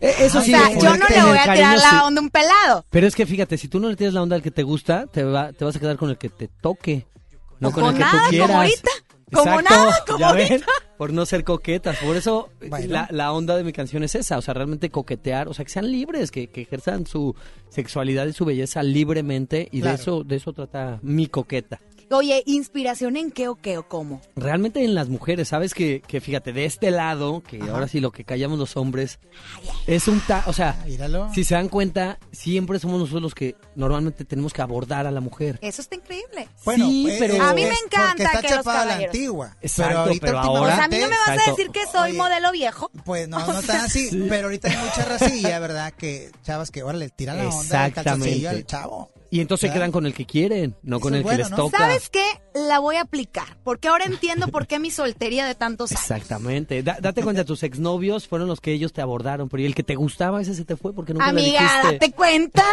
[0.00, 2.20] Eh, Eso O sí, sea, en yo no le voy a tirar cariño, la onda
[2.20, 2.84] a un pelado.
[2.90, 5.06] Pero es que fíjate, si tú no le tienes la onda al que te gusta,
[5.06, 7.06] te, va, te vas a quedar con el que te toque.
[7.60, 8.50] No O con el con que nada, tú como quieras.
[8.56, 8.90] ahorita.
[9.32, 10.62] Como Exacto, nada, como ya ven,
[10.98, 11.96] por no ser coquetas.
[11.98, 12.86] Por eso Bueno.
[12.92, 15.70] la, la onda de mi canción es esa, o sea, realmente coquetear, o sea, que
[15.70, 17.34] sean libres, que, que ejerzan su
[17.68, 21.80] sexualidad y su belleza libremente y de eso de eso trata mi coqueta.
[22.12, 24.20] Oye, ¿inspiración en qué o qué o cómo?
[24.34, 28.10] Realmente en las mujeres, sabes que, que fíjate, de este lado, que ahora sí lo
[28.10, 29.20] que callamos los hombres,
[29.86, 31.32] es un ta, o sea, Míralo.
[31.32, 35.20] si se dan cuenta, siempre somos nosotros los que normalmente tenemos que abordar a la
[35.20, 35.60] mujer.
[35.62, 36.48] Eso está increíble.
[36.64, 39.56] Bueno, Sí, eh, pero- A mí me encanta está que los chapada la caballeros- antigua.
[39.62, 41.86] Exacto, pero ahorita pero últimamente- O sea, a mí no me vas a decir que
[41.86, 42.18] soy Oye.
[42.18, 42.90] modelo viejo.
[43.04, 45.92] Pues no, no tan así, pero ahorita hay mucha racilla, ¿verdad?
[45.92, 48.02] Que chavas que ahora le tiran la onda del Exactamente.
[48.04, 49.10] calzoncillo al chavo.
[49.30, 51.56] Y entonces quedan con el que quieren, no Eso con el que les ¿no?
[51.56, 51.78] toca.
[51.78, 52.24] ¿Sabes qué?
[52.52, 53.56] La voy a aplicar.
[53.62, 56.00] Porque ahora entiendo por qué mi soltería de tantos años.
[56.02, 56.82] Exactamente.
[56.82, 59.84] Da- date cuenta, tus exnovios fueron los que ellos te abordaron, pero y el que
[59.84, 61.92] te gustaba, ese se te fue porque nunca le Amiga, dijiste.
[61.92, 62.64] date cuenta,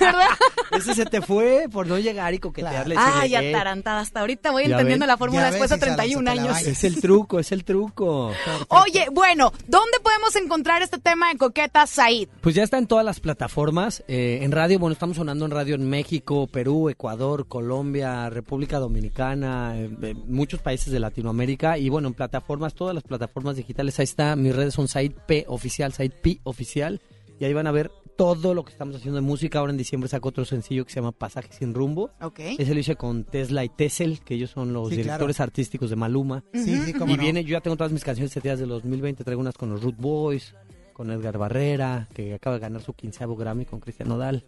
[0.00, 0.28] ¿verdad?
[0.72, 2.94] Ese se te fue por no llegar y coquetearle.
[2.98, 3.54] Ay, decirle, "Eh".
[3.54, 4.00] atarantada.
[4.00, 6.42] Hasta ahorita voy Ya entendiendo la fórmula Ya después de ves, Isa, 31 se te
[6.42, 6.66] la años.
[6.66, 8.32] Es el truco, es el truco.
[8.68, 12.28] Oye, bueno, ¿dónde podemos encontrar este tema de coqueta Said?
[12.40, 14.02] Pues ya está en todas las plataformas.
[14.08, 19.78] eh, en radio, bueno, estamos sonando en radio en México, Perú, Ecuador, Colombia, República Dominicana,
[19.78, 21.78] eh, eh, muchos países de Latinoamérica.
[21.78, 24.34] Y bueno, en plataformas, todas las plataformas digitales, ahí está.
[24.36, 27.00] Mis redes son Said P Oficial, Said P Oficial.
[27.40, 29.58] Y ahí van a ver todo lo que estamos haciendo de música.
[29.58, 32.10] Ahora en diciembre saco otro sencillo que se llama Pasaje sin rumbo.
[32.20, 32.38] Ok.
[32.58, 35.04] Ese lo hice con Tesla y Tessel, que ellos son los Sí, claro.
[35.04, 36.44] directores artísticos de Maluma.
[36.52, 39.40] Sí, sí, como Y viene, yo ya tengo todas mis canciones seteadas del 2020, traigo
[39.40, 40.54] unas con los Root Boys,
[40.92, 44.44] con Edgar Barrera, que acaba de ganar su quinceavo Grammy con Cristian Nodal.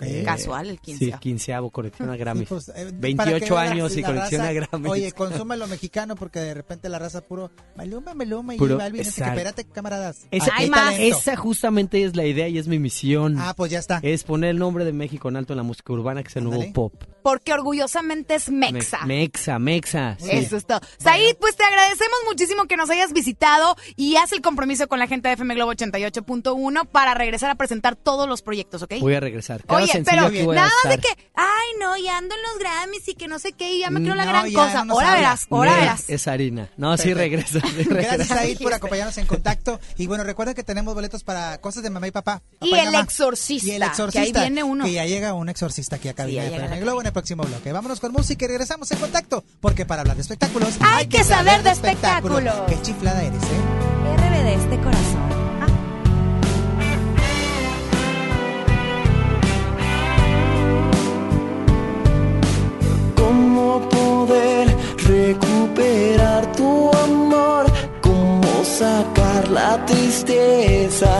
[0.00, 1.20] Eh, Casual, el Sí, quinceavo.
[1.20, 2.44] quinceavo, colecciona Grammy.
[2.46, 2.72] pues, eh,
[3.16, 4.88] para 28 que veas años y colecciona raza- Grammy.
[4.88, 9.00] Oye, consume lo mexicano porque de repente la raza puro Maluma, Maluma y Puro- Balvin.
[9.02, 10.26] Así que espérate, camaradas.
[10.30, 10.94] Esa, hay más.
[10.98, 13.36] esa justamente es la idea y es mi misión.
[13.38, 14.00] Ah, pues ya está.
[14.02, 16.44] Es poner el nombre de México en alto en la música urbana, que es el
[16.44, 16.94] nuevo pop.
[17.28, 19.00] Porque orgullosamente es Mexa.
[19.04, 20.16] Me- Mexa, Mexa.
[20.18, 20.30] sí.
[20.30, 20.80] Eso es todo.
[20.98, 25.06] Said, pues te agradecemos muchísimo que nos hayas visitado y haz el compromiso con la
[25.06, 28.94] gente de FM Globo 88.1 para regresar a presentar todos los proyectos, ¿ok?
[29.00, 29.62] Voy a regresar.
[29.66, 31.00] Cada Oye, pero que nada de estar.
[31.00, 33.90] que, ay, no, ya ando en los Grammys y que no sé qué, y ya
[33.90, 34.84] me creo la No, gran ya cosa.
[34.86, 36.04] no ahora verás, ahora verás.
[36.08, 36.70] Es harina.
[36.78, 37.60] No, sí Perfecto.
[37.60, 38.34] sí Gracias, regreso.
[38.34, 39.78] Said, por acompañarnos en contacto.
[39.98, 42.42] Y bueno, recuerda que tenemos boletos para cosas de mamá y papá.
[42.62, 43.00] Y el mamá.
[43.00, 44.20] exorcista, Y el que exorcista.
[44.40, 44.84] ahí viene uno.
[44.84, 47.12] Que ya llega un exorcista aquí a cabina ya de FM la Globo en el
[47.18, 47.72] próximo bloque.
[47.72, 49.42] Vámonos con música y regresamos en contacto.
[49.60, 52.54] Porque para hablar de espectáculos Hay que saber de espectáculos.
[52.68, 53.60] Qué chiflada eres, ¿eh?
[54.16, 55.22] RBD este corazón.
[55.60, 55.66] Ah.
[63.16, 67.66] ¿Cómo poder recuperar tu amor?
[68.00, 71.10] ¿Cómo sacar la tristeza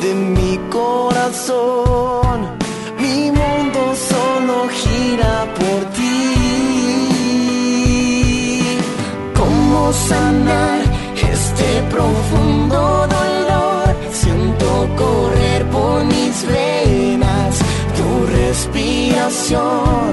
[0.00, 2.55] de mi corazón?
[9.92, 10.80] Sanar
[11.32, 13.96] este profundo dolor?
[14.12, 17.58] Siento correr por mis venas
[17.96, 18.08] tu
[18.40, 20.08] respiración.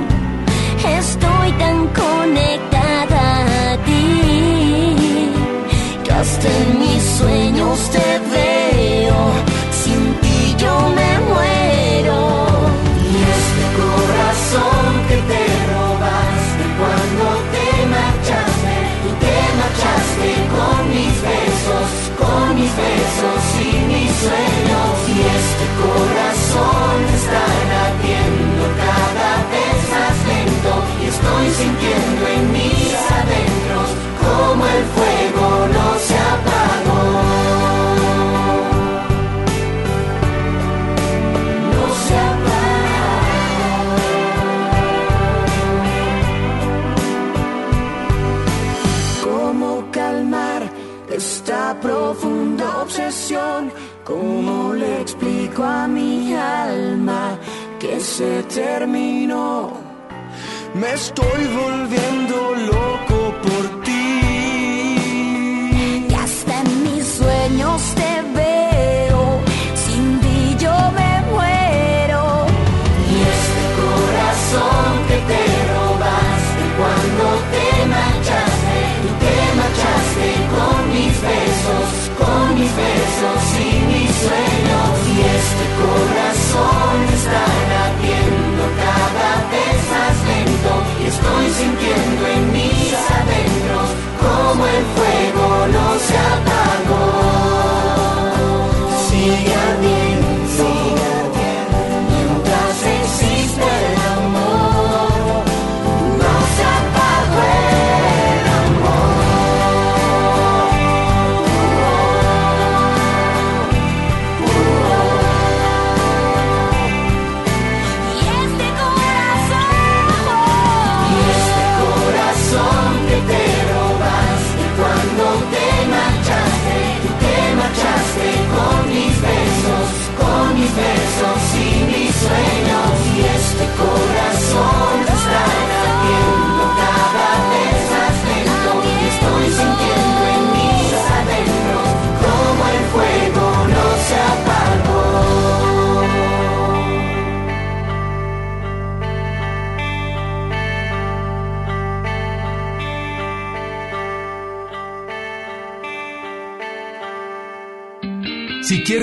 [0.99, 3.21] Estoy tan conectada
[3.71, 5.31] a ti.
[6.03, 8.82] que hasta en mis sueños te veo,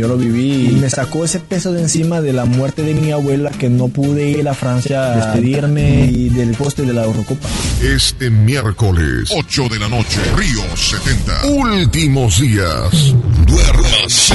[0.00, 3.12] Yo lo viví y me sacó ese peso de encima de la muerte de mi
[3.12, 7.46] abuela que no pude ir a Francia a despedirme y del poste de la Eurocopa.
[7.82, 11.48] Este miércoles, 8 de la noche, Río 70.
[11.48, 13.14] Últimos días.
[13.46, 14.34] Duérmase.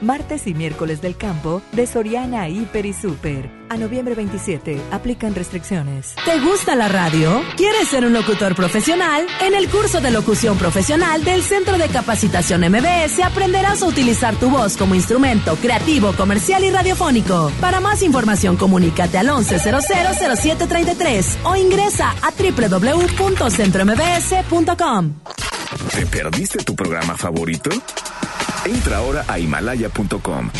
[0.00, 3.50] Martes y miércoles del campo de Soriana Hiper y Super.
[3.68, 6.14] A noviembre 27 aplican restricciones.
[6.24, 7.42] ¿Te gusta la radio?
[7.56, 9.26] ¿Quieres ser un locutor profesional?
[9.40, 14.50] En el curso de locución profesional del Centro de Capacitación MBS aprenderás a utilizar tu
[14.50, 17.52] voz como instrumento creativo, comercial y radiofónico.
[17.60, 25.14] Para más información comunícate al 11000733 o ingresa a www.centrombs.com.
[25.94, 27.70] ¿Te perdiste tu programa favorito?
[28.64, 30.50] Entra ahora a himalaya.com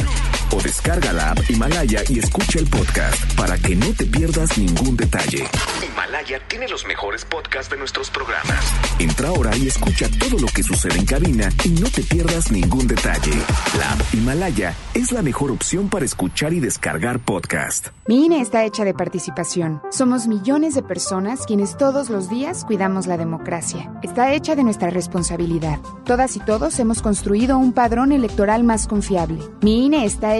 [0.52, 4.96] o descarga la app Himalaya y escucha el podcast para que no te pierdas ningún
[4.96, 5.44] detalle.
[5.84, 8.64] Himalaya tiene los mejores podcasts de nuestros programas.
[8.98, 12.86] Entra ahora y escucha todo lo que sucede en cabina y no te pierdas ningún
[12.86, 13.32] detalle.
[13.78, 17.88] La app Himalaya es la mejor opción para escuchar y descargar podcast.
[18.06, 19.80] Mi INE está hecha de participación.
[19.90, 23.92] Somos millones de personas quienes todos los días cuidamos la democracia.
[24.02, 25.78] Está hecha de nuestra responsabilidad.
[26.04, 29.38] Todas y todos hemos construido un padrón electoral más confiable.
[29.62, 30.39] Mi INE está hecha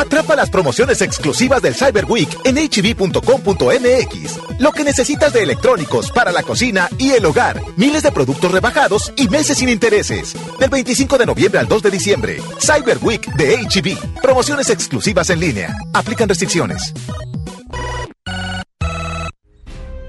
[0.00, 4.38] Atrapa las promociones exclusivas del Cyber Week en hb.com.mx.
[4.58, 7.62] Lo que necesitas de electrónicos para la cocina y el hogar.
[7.76, 10.34] Miles de productos rebajados y meses sin intereses.
[10.58, 12.42] Del 25 de noviembre al 2 de diciembre.
[12.58, 14.22] Cyber Week de HB.
[14.22, 15.76] Promociones exclusivas en línea.
[15.92, 16.94] Aplican restricciones.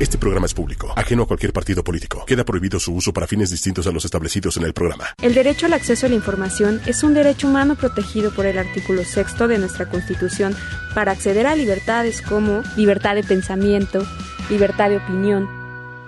[0.00, 2.24] Este programa es público, ajeno a cualquier partido político.
[2.24, 5.08] Queda prohibido su uso para fines distintos a los establecidos en el programa.
[5.20, 9.04] El derecho al acceso a la información es un derecho humano protegido por el artículo
[9.04, 10.56] sexto de nuestra Constitución
[10.94, 14.06] para acceder a libertades como libertad de pensamiento,
[14.48, 15.50] libertad de opinión,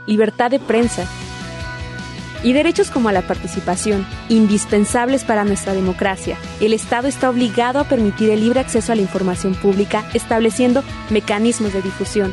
[0.07, 1.07] libertad de prensa
[2.43, 6.39] y derechos como a la participación, indispensables para nuestra democracia.
[6.61, 11.75] El Estado está obligado a permitir el libre acceso a la información pública, estableciendo mecanismos
[11.75, 12.33] de difusión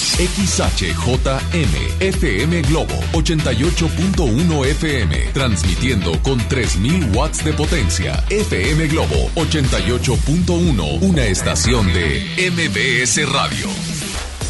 [0.17, 8.23] XHJM, FM Globo, 88.1 FM, transmitiendo con 3000 watts de potencia.
[8.29, 13.67] FM Globo, 88.1, una estación de MBS Radio.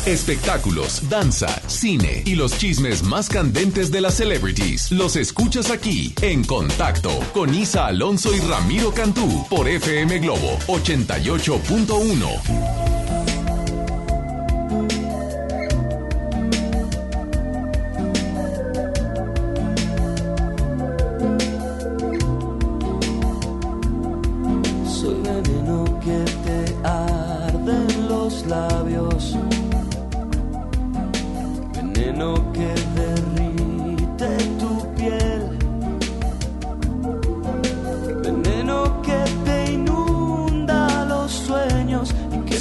[0.05, 4.91] Espectáculos, danza, cine y los chismes más candentes de las celebrities.
[4.91, 13.20] Los escuchas aquí, en contacto, con Isa Alonso y Ramiro Cantú, por FM Globo 88.1.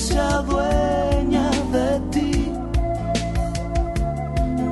[0.01, 2.53] se adueña de ti.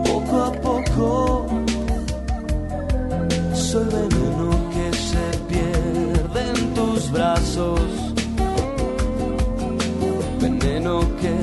[0.08, 1.46] Poco a poco
[3.52, 7.80] soy veneno que se pierde en tus brazos,
[10.40, 11.34] veneno que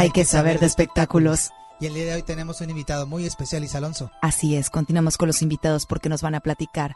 [0.00, 1.50] Hay que saber de espectáculos.
[1.78, 4.10] Y el día de hoy tenemos un invitado muy especial, Isa Alonso.
[4.22, 6.94] Así es, continuamos con los invitados porque nos van a platicar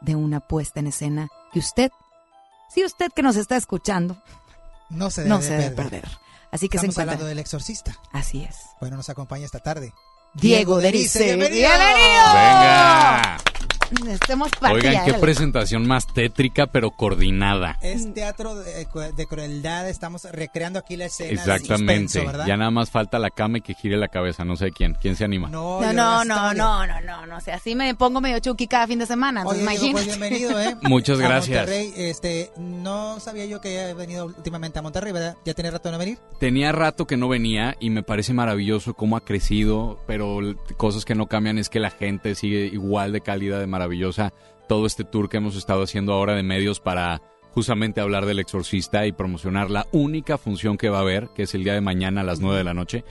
[0.00, 1.90] de una puesta en escena que usted,
[2.74, 4.16] si usted que nos está escuchando,
[4.88, 6.00] No se debe, no de se debe perder.
[6.02, 6.18] perder.
[6.50, 7.02] Así que Estamos se encuentra.
[7.14, 7.98] hablando del exorcista.
[8.12, 8.56] Así es.
[8.80, 9.92] Bueno, nos acompaña esta tarde.
[10.32, 11.22] Diego Derice.
[11.36, 11.68] Bienvenido.
[11.68, 12.22] ¡Bienvenido!
[12.32, 13.36] Venga.
[14.08, 17.78] Estemos Oigan, qué presentación más tétrica, pero coordinada.
[17.82, 21.28] Es teatro de, de crueldad, estamos recreando aquí la escena.
[21.28, 22.08] de Exactamente.
[22.08, 22.46] suspenso, ¿verdad?
[22.46, 24.44] ya nada más falta la cama y que gire la cabeza.
[24.44, 24.96] No sé quién.
[25.00, 25.48] ¿Quién se anima?
[25.48, 27.36] No, No, no, no, no, no, no, no.
[27.36, 29.44] O sea, así me pongo medio chucky cada fin de semana.
[29.44, 29.92] Oye, imagínate.
[29.92, 30.76] pues bienvenido, ¿eh?
[30.82, 31.58] Muchas A gracias.
[31.58, 35.36] Monterrey, este, no sabía yo que había venido últimamente a Monterrey, ¿verdad?
[35.44, 36.18] ¿Ya tiene rato de no venir?
[36.40, 40.38] Tenía rato que no venía y me parece maravilloso cómo ha crecido, pero
[40.76, 44.32] cosas que no cambian es que la gente sigue igual de cálida, de maravillosa.
[44.68, 47.20] Todo este tour que hemos estado haciendo ahora de medios para
[47.52, 51.54] justamente hablar del exorcista y promocionar la única función que va a haber, que es
[51.54, 53.04] el día de mañana a las 9 de la noche.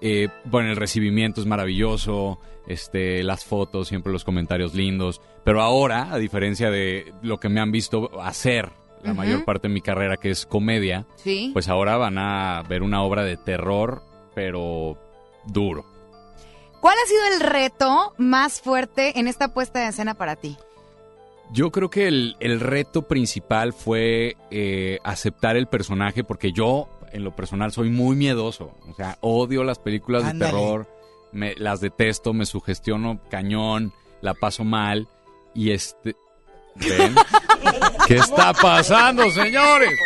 [0.00, 6.12] Eh, bueno, el recibimiento es maravilloso, este, las fotos, siempre los comentarios lindos, pero ahora,
[6.12, 8.70] a diferencia de lo que me han visto hacer
[9.02, 11.50] la mayor parte de mi carrera, que es comedia, Sí.
[11.52, 14.02] pues ahora van a ver una obra de terror,
[14.34, 14.96] pero
[15.46, 15.84] duro.
[16.82, 20.56] ¿Cuál ha sido el reto más fuerte en esta puesta de escena para ti?
[21.52, 27.22] Yo creo que el, el reto principal fue eh, aceptar el personaje, porque yo, en
[27.22, 28.74] lo personal, soy muy miedoso.
[28.90, 30.50] O sea, odio las películas Ándale.
[30.50, 30.88] de terror,
[31.30, 35.06] me, las detesto, me sugestiono cañón, la paso mal.
[35.54, 36.16] Y este.
[36.74, 37.14] ¿Ven?
[38.08, 39.96] ¿Qué está pasando, señores?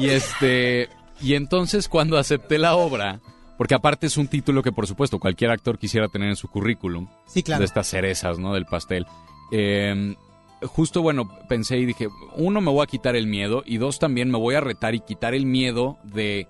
[0.00, 0.88] Y este.
[1.20, 3.20] Y entonces, cuando acepté la obra,
[3.56, 7.08] porque aparte es un título que, por supuesto, cualquier actor quisiera tener en su currículum.
[7.26, 7.60] Sí, claro.
[7.60, 8.54] De estas cerezas, ¿no?
[8.54, 9.06] Del pastel.
[9.52, 10.14] Eh,
[10.66, 14.30] justo, bueno, pensé y dije, uno, me voy a quitar el miedo y dos, también
[14.30, 16.48] me voy a retar y quitar el miedo de,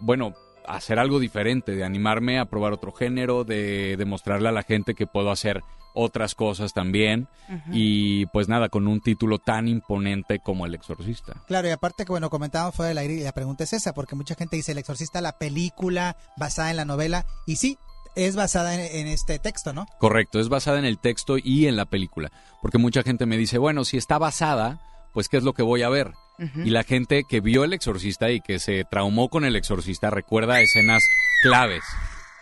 [0.00, 0.34] bueno,
[0.68, 5.06] hacer algo diferente, de animarme a probar otro género, de demostrarle a la gente que
[5.06, 5.62] puedo hacer
[5.98, 7.26] otras cosas también
[7.72, 11.42] y pues nada, con un título tan imponente como El Exorcista.
[11.46, 14.14] Claro, y aparte que bueno, comentábamos fuera del aire y la pregunta es esa, porque
[14.14, 17.78] mucha gente dice El Exorcista, la película basada en la novela, y sí,
[18.14, 19.86] es basada en, en este texto, ¿no?
[19.98, 23.56] Correcto, es basada en el texto y en la película, porque mucha gente me dice,
[23.56, 24.80] bueno, si está basada,
[25.14, 26.12] pues ¿qué es lo que voy a ver?
[26.38, 30.60] Y la gente que vio El Exorcista y que se traumó con El Exorcista recuerda
[30.60, 31.02] escenas
[31.42, 31.82] claves,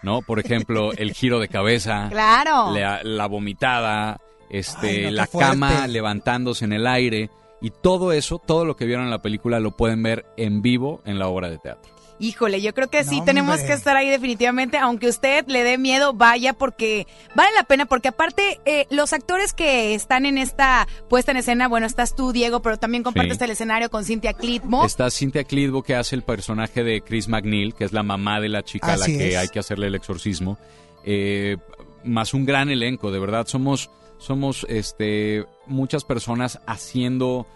[0.03, 0.20] ¿no?
[0.22, 2.72] Por ejemplo, el giro de cabeza, Claro.
[2.72, 4.20] la, la vomitada,
[4.51, 5.51] este, Ay, no, qué la fuerte.
[5.51, 7.30] cama levantándose en el aire
[7.61, 11.01] y todo eso, todo lo que vieron en la película lo pueden ver en vivo
[11.07, 11.93] en la obra de teatro.
[12.20, 16.12] Híjole, yo creo que sí tenemos que estar ahí definitivamente, aunque usted le dé miedo,
[16.12, 21.32] vaya porque vale la pena, porque aparte eh, los actores que están en esta puesta
[21.32, 23.44] en escena, bueno, estás tú, Diego, pero también compartes Sí.
[23.44, 24.84] el escenario con Cintia Clitmo.
[24.84, 28.48] Está Cynthia Clitbo que hace el personaje de Chris McNeil, que es la mamá de
[28.48, 29.36] la chica a la que es.
[29.36, 30.56] hay que hacerle el exorcismo.
[31.04, 31.56] Eh,
[32.04, 33.46] más un gran elenco, de verdad.
[33.48, 37.46] Somos, somos este, muchas personas haciendo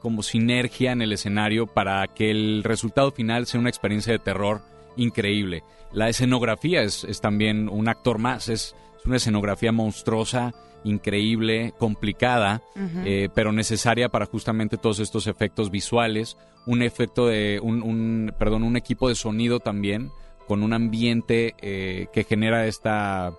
[0.00, 4.62] como sinergia en el escenario para que el resultado final sea una experiencia de terror
[4.96, 5.62] increíble.
[5.92, 10.52] La escenografía es, es también un actor más, es, es una escenografía monstruosa,
[10.84, 12.62] increíble, complicada,
[13.04, 16.36] eh, pero necesaria para justamente todos estos efectos visuales,
[16.66, 20.10] un efecto de, un, un- perdón, un equipo de sonido también,
[20.46, 23.32] con un ambiente eh, que genera esta,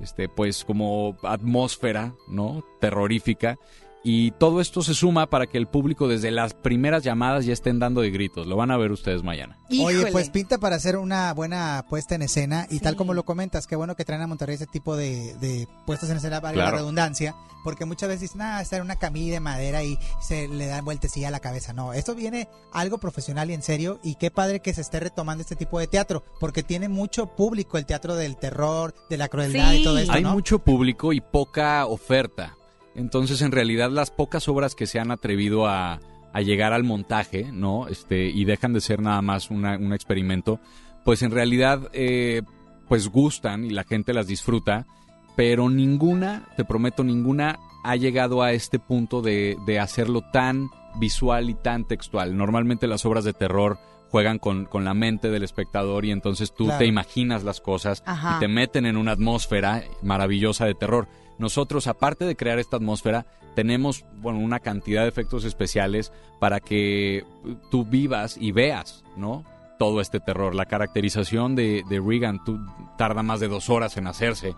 [0.00, 2.64] este, pues como atmósfera, ¿no?
[2.80, 3.58] Terrorífica.
[4.06, 7.78] Y todo esto se suma para que el público desde las primeras llamadas ya estén
[7.78, 8.46] dando de gritos.
[8.46, 9.56] Lo van a ver ustedes mañana.
[9.80, 13.66] Oye, pues pinta para hacer una buena puesta en escena y tal como lo comentas,
[13.66, 16.70] qué bueno que traen a Monterrey ese tipo de, de puestas en escena, vale la
[16.70, 17.34] redundancia,
[17.64, 20.84] porque muchas veces dicen, ah, estar en una camilla de madera y se le dan
[20.84, 21.72] vueltecilla a la cabeza.
[21.72, 25.40] No, esto viene algo profesional y en serio y qué padre que se esté retomando
[25.40, 29.72] este tipo de teatro, porque tiene mucho público el teatro del terror, de la crueldad
[29.72, 30.34] y todo esto, Hay ¿no?
[30.34, 32.54] mucho público y poca oferta.
[32.94, 36.00] Entonces, en realidad, las pocas obras que se han atrevido a,
[36.32, 37.88] a llegar al montaje, ¿no?
[37.88, 40.60] Este, y dejan de ser nada más una- un experimento,
[41.04, 42.42] pues en realidad, eh,
[42.88, 44.86] pues gustan y la gente las disfruta,
[45.36, 50.68] pero ninguna, te prometo, ninguna ha llegado a este punto de, de hacerlo tan
[51.00, 52.36] visual y tan textual.
[52.36, 53.78] Normalmente las obras de terror
[54.10, 56.78] juegan con, con la mente del espectador y entonces tú Claro.
[56.78, 58.36] te imaginas las cosas Ajá.
[58.36, 61.08] y te meten en una atmósfera maravillosa de terror.
[61.38, 67.18] Nosotros, aparte de crear esta atmósfera, tenemos bueno, una cantidad de efectos especiales para que
[67.18, 67.24] eh,
[67.70, 69.44] tú vivas y veas, ¿no?
[69.78, 70.54] Todo este terror.
[70.54, 72.40] La caracterización de, de Regan
[72.96, 74.54] tarda más de dos horas en hacerse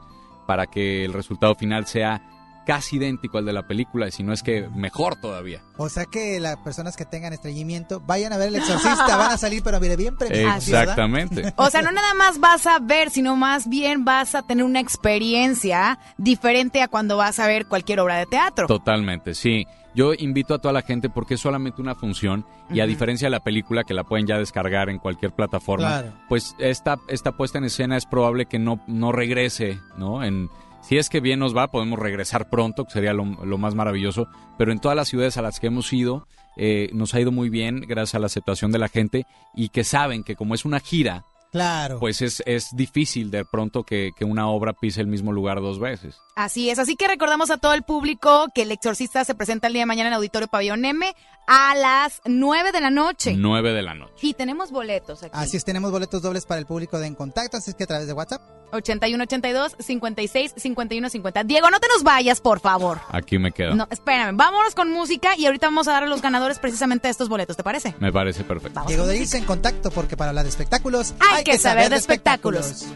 [0.46, 2.35] para que el resultado final sea
[2.66, 5.62] casi idéntico al de la película, y si no es que mejor todavía.
[5.78, 9.38] O sea que las personas que tengan estreñimiento vayan a ver el exorcista, van a
[9.38, 10.82] salir pero mire bien premiados, ¿verdad?
[10.82, 11.52] Exactamente.
[11.56, 14.80] O sea, no nada más vas a ver, sino más bien vas a tener una
[14.80, 18.66] experiencia diferente a cuando vas a ver cualquier obra de teatro.
[18.66, 19.66] Totalmente, sí.
[19.94, 23.30] Yo invito a toda la gente porque es solamente una función y a diferencia de
[23.30, 26.12] la película que la pueden ya descargar en cualquier plataforma, Claro.
[26.28, 30.22] pues esta, esta puesta en escena es probable que no, no regrese, ¿no?
[30.22, 30.50] En,
[30.82, 33.24] Si es que bien nos va, podemos regresar pronto, que sería lo,
[33.58, 34.28] más maravilloso.
[34.56, 37.48] Pero en todas las ciudades a las que hemos ido, eh, nos ha ido muy
[37.48, 40.80] bien gracias a la aceptación de la gente y que saben que como es una
[40.80, 41.98] gira, Claro.
[42.00, 45.78] pues es, es difícil de pronto que, que una obra pise el mismo lugar dos
[45.78, 46.16] veces.
[46.34, 49.72] Así es, así que recordamos a todo el público que El Exorcista se presenta el
[49.72, 51.14] día de mañana en Auditorio Pabellón M
[51.46, 53.34] a las 9 de la noche.
[53.36, 54.12] 9 de la noche.
[54.20, 55.32] Y tenemos boletos aquí.
[55.34, 57.86] Así es, tenemos boletos dobles para el público de En Contacto, así es que a
[57.86, 58.42] través de WhatsApp.
[58.72, 61.44] 8182 56 51 50.
[61.44, 63.00] Diego, no te nos vayas, por favor.
[63.10, 63.74] Aquí me quedo.
[63.74, 67.28] No, espérame, vámonos con música y ahorita vamos a dar a los ganadores precisamente estos
[67.28, 67.94] boletos, ¿te parece?
[68.00, 68.82] Me parece perfecto.
[68.88, 72.86] Diego de irse en contacto porque para hablar de espectáculos Hay que saber de espectáculos.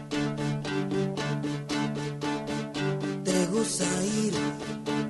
[3.23, 4.33] Te gusta ir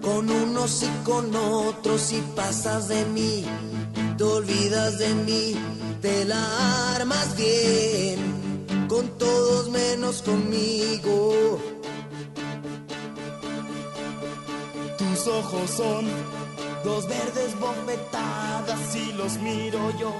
[0.01, 3.45] con unos y con otros y pasas de mí,
[4.17, 5.55] te olvidas de mí,
[6.01, 11.57] te la armas bien, con todos menos conmigo.
[14.97, 16.05] Tus ojos son
[16.83, 20.13] dos verdes bofetadas y los miro yo.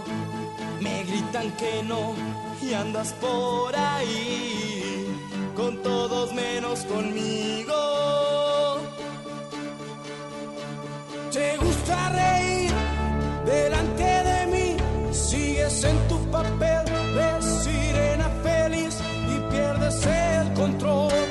[0.79, 2.15] Me gritan que no
[2.61, 5.07] y andas por ahí
[5.55, 7.73] con todos menos conmigo.
[11.31, 12.71] Te gusta reír
[13.45, 14.77] delante de mí,
[15.11, 16.85] sigues en tu papel
[17.15, 18.97] de sirena feliz
[19.33, 21.30] y pierdes el control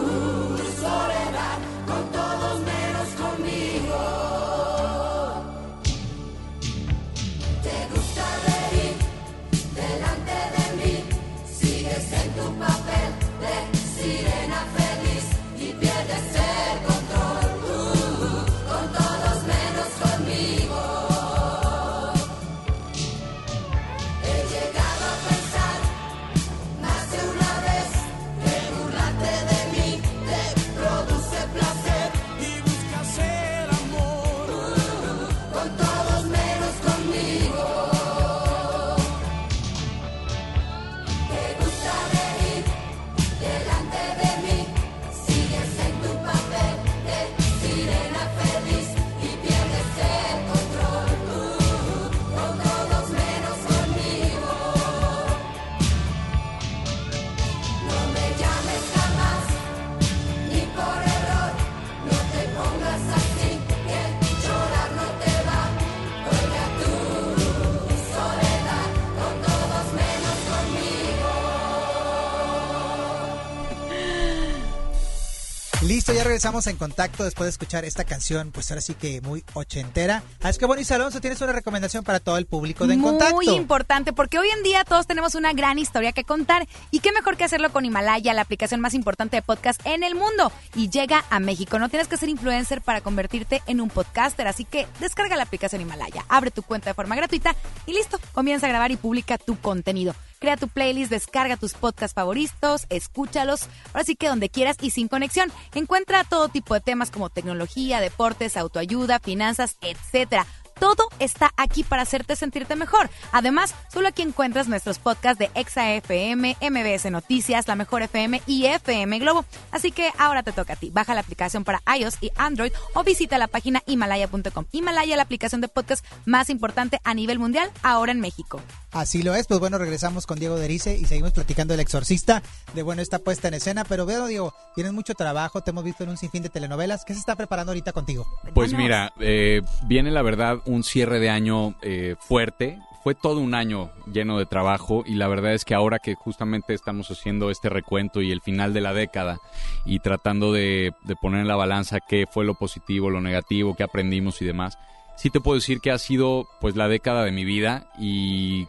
[76.41, 80.23] regresamos en contacto después de escuchar esta canción, pues ahora sí que muy ochentera.
[80.41, 83.35] Ah, es que Bonis Alonso, tienes una recomendación para todo el público de En Contacto.
[83.35, 86.67] Muy importante, porque hoy en día todos tenemos una gran historia que contar.
[86.89, 90.15] Y qué mejor que hacerlo con Himalaya, la aplicación más importante de podcast en el
[90.15, 90.51] mundo.
[90.73, 91.77] Y llega a México.
[91.77, 94.47] No tienes que ser influencer para convertirte en un podcaster.
[94.47, 98.65] Así que descarga la aplicación Himalaya, abre tu cuenta de forma gratuita y listo, comienza
[98.65, 100.15] a grabar y publica tu contenido.
[100.41, 105.07] Crea tu playlist, descarga tus podcasts favoritos, escúchalos, ahora sí que donde quieras y sin
[105.07, 105.51] conexión.
[105.75, 110.47] Encuentra todo tipo de temas como tecnología, deportes, autoayuda, finanzas, etcétera.
[110.81, 113.11] Todo está aquí para hacerte sentirte mejor.
[113.31, 118.65] Además, solo aquí encuentras nuestros podcasts de Exa FM, MBS Noticias, La Mejor FM y
[118.65, 119.45] FM Globo.
[119.69, 120.89] Así que ahora te toca a ti.
[120.89, 124.65] Baja la aplicación para iOS y Android o visita la página himalaya.com.
[124.71, 128.59] Himalaya, la aplicación de podcast más importante a nivel mundial, ahora en México.
[128.91, 132.83] Así lo es, pues bueno, regresamos con Diego Derice y seguimos platicando del exorcista, de
[132.83, 136.09] bueno, esta puesta en escena, pero veo, Diego, tienes mucho trabajo, te hemos visto en
[136.09, 138.27] un sinfín de telenovelas, ¿qué se está preparando ahorita contigo?
[138.53, 142.79] Pues mira, eh, viene la verdad un cierre de año eh, fuerte.
[143.03, 146.75] Fue todo un año lleno de trabajo y la verdad es que ahora que justamente
[146.75, 149.39] estamos haciendo este recuento y el final de la década
[149.85, 153.81] y tratando de, de poner en la balanza qué fue lo positivo, lo negativo, qué
[153.83, 154.77] aprendimos y demás,
[155.15, 158.67] sí te puedo decir que ha sido pues la década de mi vida y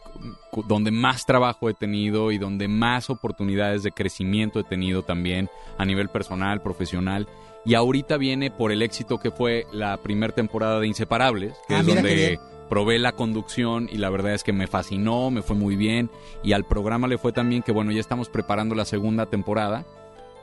[0.66, 5.48] donde más trabajo he tenido y donde más oportunidades de crecimiento he tenido también
[5.78, 7.26] a nivel personal, profesional.
[7.64, 11.80] Y ahorita viene por el éxito que fue la primera temporada de Inseparables, que Ah,
[11.80, 15.76] es donde probé la conducción y la verdad es que me fascinó, me fue muy
[15.76, 16.10] bien
[16.42, 19.84] y al programa le fue también que bueno, ya estamos preparando la segunda temporada.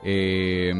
[0.04, 0.74] Eh,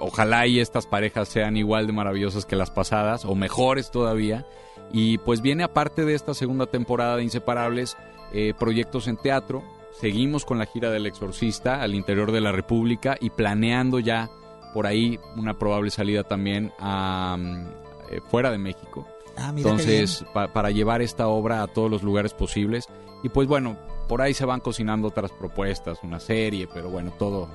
[0.00, 4.46] ojalá y estas parejas sean igual de maravillosas que las pasadas o mejores todavía.
[4.90, 7.96] Y pues viene aparte de esta segunda temporada de Inseparables,
[8.32, 9.62] eh, proyectos en teatro.
[10.00, 14.30] Seguimos con la gira del exorcista al interior de la República y planeando ya
[14.72, 17.66] por ahí una probable salida también a, mm,
[18.10, 19.06] eh, fuera de México.
[19.36, 22.86] Ah, mira Entonces, pa- para llevar esta obra a todos los lugares posibles.
[23.22, 23.76] Y pues bueno,
[24.08, 27.48] por ahí se van cocinando otras propuestas, una serie, pero bueno, todo,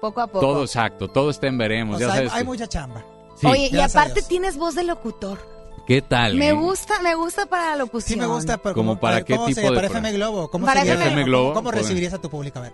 [0.00, 0.40] Poco a poco.
[0.40, 1.96] todo exacto, todo está en veremos.
[1.96, 3.04] O ya sea, hay, sabes hay que- mucha chamba.
[3.36, 3.46] Sí.
[3.48, 5.38] Oye, y aparte tienes voz de locutor.
[5.86, 6.36] ¿Qué tal?
[6.36, 6.52] Me eh?
[6.52, 8.14] gusta, me gusta para la locución.
[8.14, 9.70] Sí me gusta, pero ¿Como ¿cómo, para para- qué ¿cómo tipo sería?
[9.70, 9.86] de ¿Para?
[9.88, 10.50] FM Globo?
[10.50, 10.94] ¿Cómo, Para sería?
[10.94, 12.58] FM Globo, ¿Cómo recibirías a tu público?
[12.60, 12.72] A ver.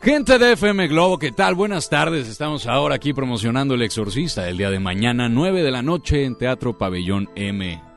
[0.00, 1.56] Gente de FM Globo, ¿qué tal?
[1.56, 2.28] Buenas tardes.
[2.28, 6.36] Estamos ahora aquí promocionando El Exorcista el día de mañana, 9 de la noche en
[6.36, 7.87] Teatro Pabellón M.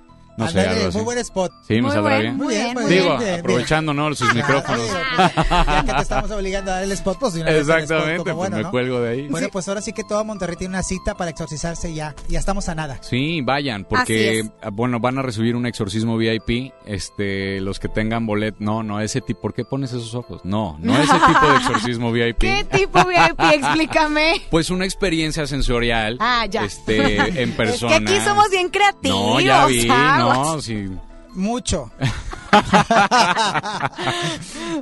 [0.45, 0.97] No sé, Ándale, algo así.
[0.97, 1.51] muy buen spot.
[1.67, 2.37] Sí, me Muy saldrá buen, bien.
[2.37, 3.19] muy bien, muy Digo, bien.
[3.19, 4.13] bien, aprovechando, ¿no?
[4.15, 4.87] Sus micrófonos.
[5.15, 8.23] Pues, ya que te estamos obligando a dar el spot, pues el spot Exactamente, como
[8.25, 8.71] pues bueno, me ¿no?
[8.71, 9.27] cuelgo de ahí.
[9.27, 12.15] Bueno, pues ahora sí que todo Monterrey tiene una cita para exorcizarse ya.
[12.27, 12.97] Ya estamos a nada.
[13.01, 14.51] Sí, vayan, Así porque es.
[14.61, 18.99] ah, bueno, van a recibir un exorcismo VIP, este, los que tengan bolet, no, no
[18.99, 20.41] ese tipo, ¿por qué pones esos ojos?
[20.43, 22.37] No, no ese tipo de exorcismo VIP.
[22.39, 23.39] ¿Qué tipo VIP?
[23.53, 24.41] Explícame.
[24.51, 26.65] Pues una experiencia sensorial, Ah, ya.
[26.65, 27.95] este, en persona.
[27.95, 29.17] Es que aquí somos bien creativos.
[29.19, 29.87] No, ya vi.
[30.33, 30.89] No, sí.
[31.33, 31.91] Mucho.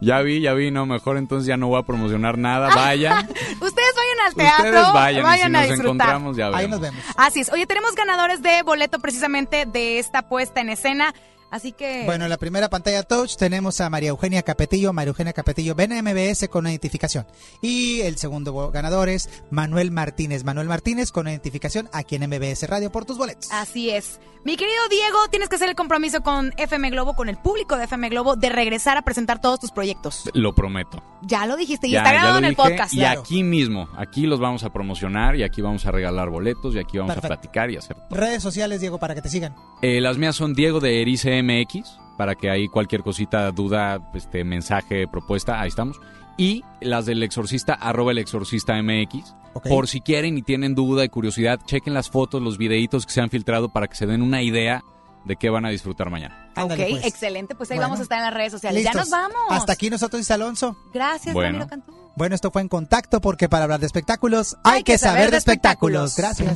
[0.02, 3.28] Ya vi, ya vi, no, mejor entonces ya no voy a promocionar nada, vayan.
[3.62, 4.66] Ustedes vayan al teatro.
[4.66, 5.86] Ustedes vayan, y si a nos disfrutar.
[5.86, 7.04] encontramos ya Ahí nos vemos.
[7.18, 7.52] Así es.
[7.52, 11.14] Oye, tenemos ganadores de boleto precisamente de esta puesta en escena.
[11.52, 12.04] Así que.
[12.06, 14.93] Bueno, en la primera pantalla touch tenemos a María Eugenia Capetillo.
[14.93, 17.26] María Eugenia Capetillo, ven a MBS con una identificación.
[17.62, 20.43] Y el segundo ganador es Manuel Martínez.
[20.43, 23.50] Manuel Martínez con una identificación aquí en MBS Radio por tus boletos.
[23.52, 24.20] Así es.
[24.45, 27.84] Mi querido Diego, tienes que hacer el compromiso con FM Globo, con el público de
[27.84, 30.30] FM Globo, de regresar a presentar todos tus proyectos.
[30.34, 31.04] Lo prometo.
[31.24, 32.93] Ya lo dijiste y Ya, está grabado lo en el dije, podcast.
[32.93, 36.80] Y aquí mismo, aquí los vamos a promocionar y aquí vamos a regalar boletos y
[36.80, 37.34] aquí vamos Perfecto.
[37.34, 39.54] a platicar y hacer Redes sociales, Diego, para que te sigan.
[39.82, 44.44] Eh, las mías son Diego de Erice MX, para que ahí cualquier cosita, duda, este
[44.44, 46.00] mensaje, propuesta, ahí estamos.
[46.38, 49.36] Y las del exorcista, arroba el exorcista MX.
[49.68, 53.20] Por si quieren y tienen duda y curiosidad, chequen las fotos, los videitos que se
[53.20, 54.84] han filtrado para que se den una idea
[55.26, 56.50] de qué van a disfrutar mañana.
[56.56, 57.06] Ándale, ok, pues.
[57.06, 57.56] excelente.
[57.56, 57.90] Pues ahí Bueno.
[57.90, 58.84] vamos a estar en las redes sociales.
[58.84, 59.10] Ya Listos.
[59.10, 59.42] nos vamos.
[59.50, 60.78] Hasta aquí nosotros, dice Alonso.
[60.94, 61.60] Gracias, Bueno.
[61.60, 61.94] Ramiro Cantú.
[62.16, 66.16] Bueno, esto fue en contacto porque para hablar de espectáculos hay, que saber de espectáculos.
[66.16, 66.56] Gracias.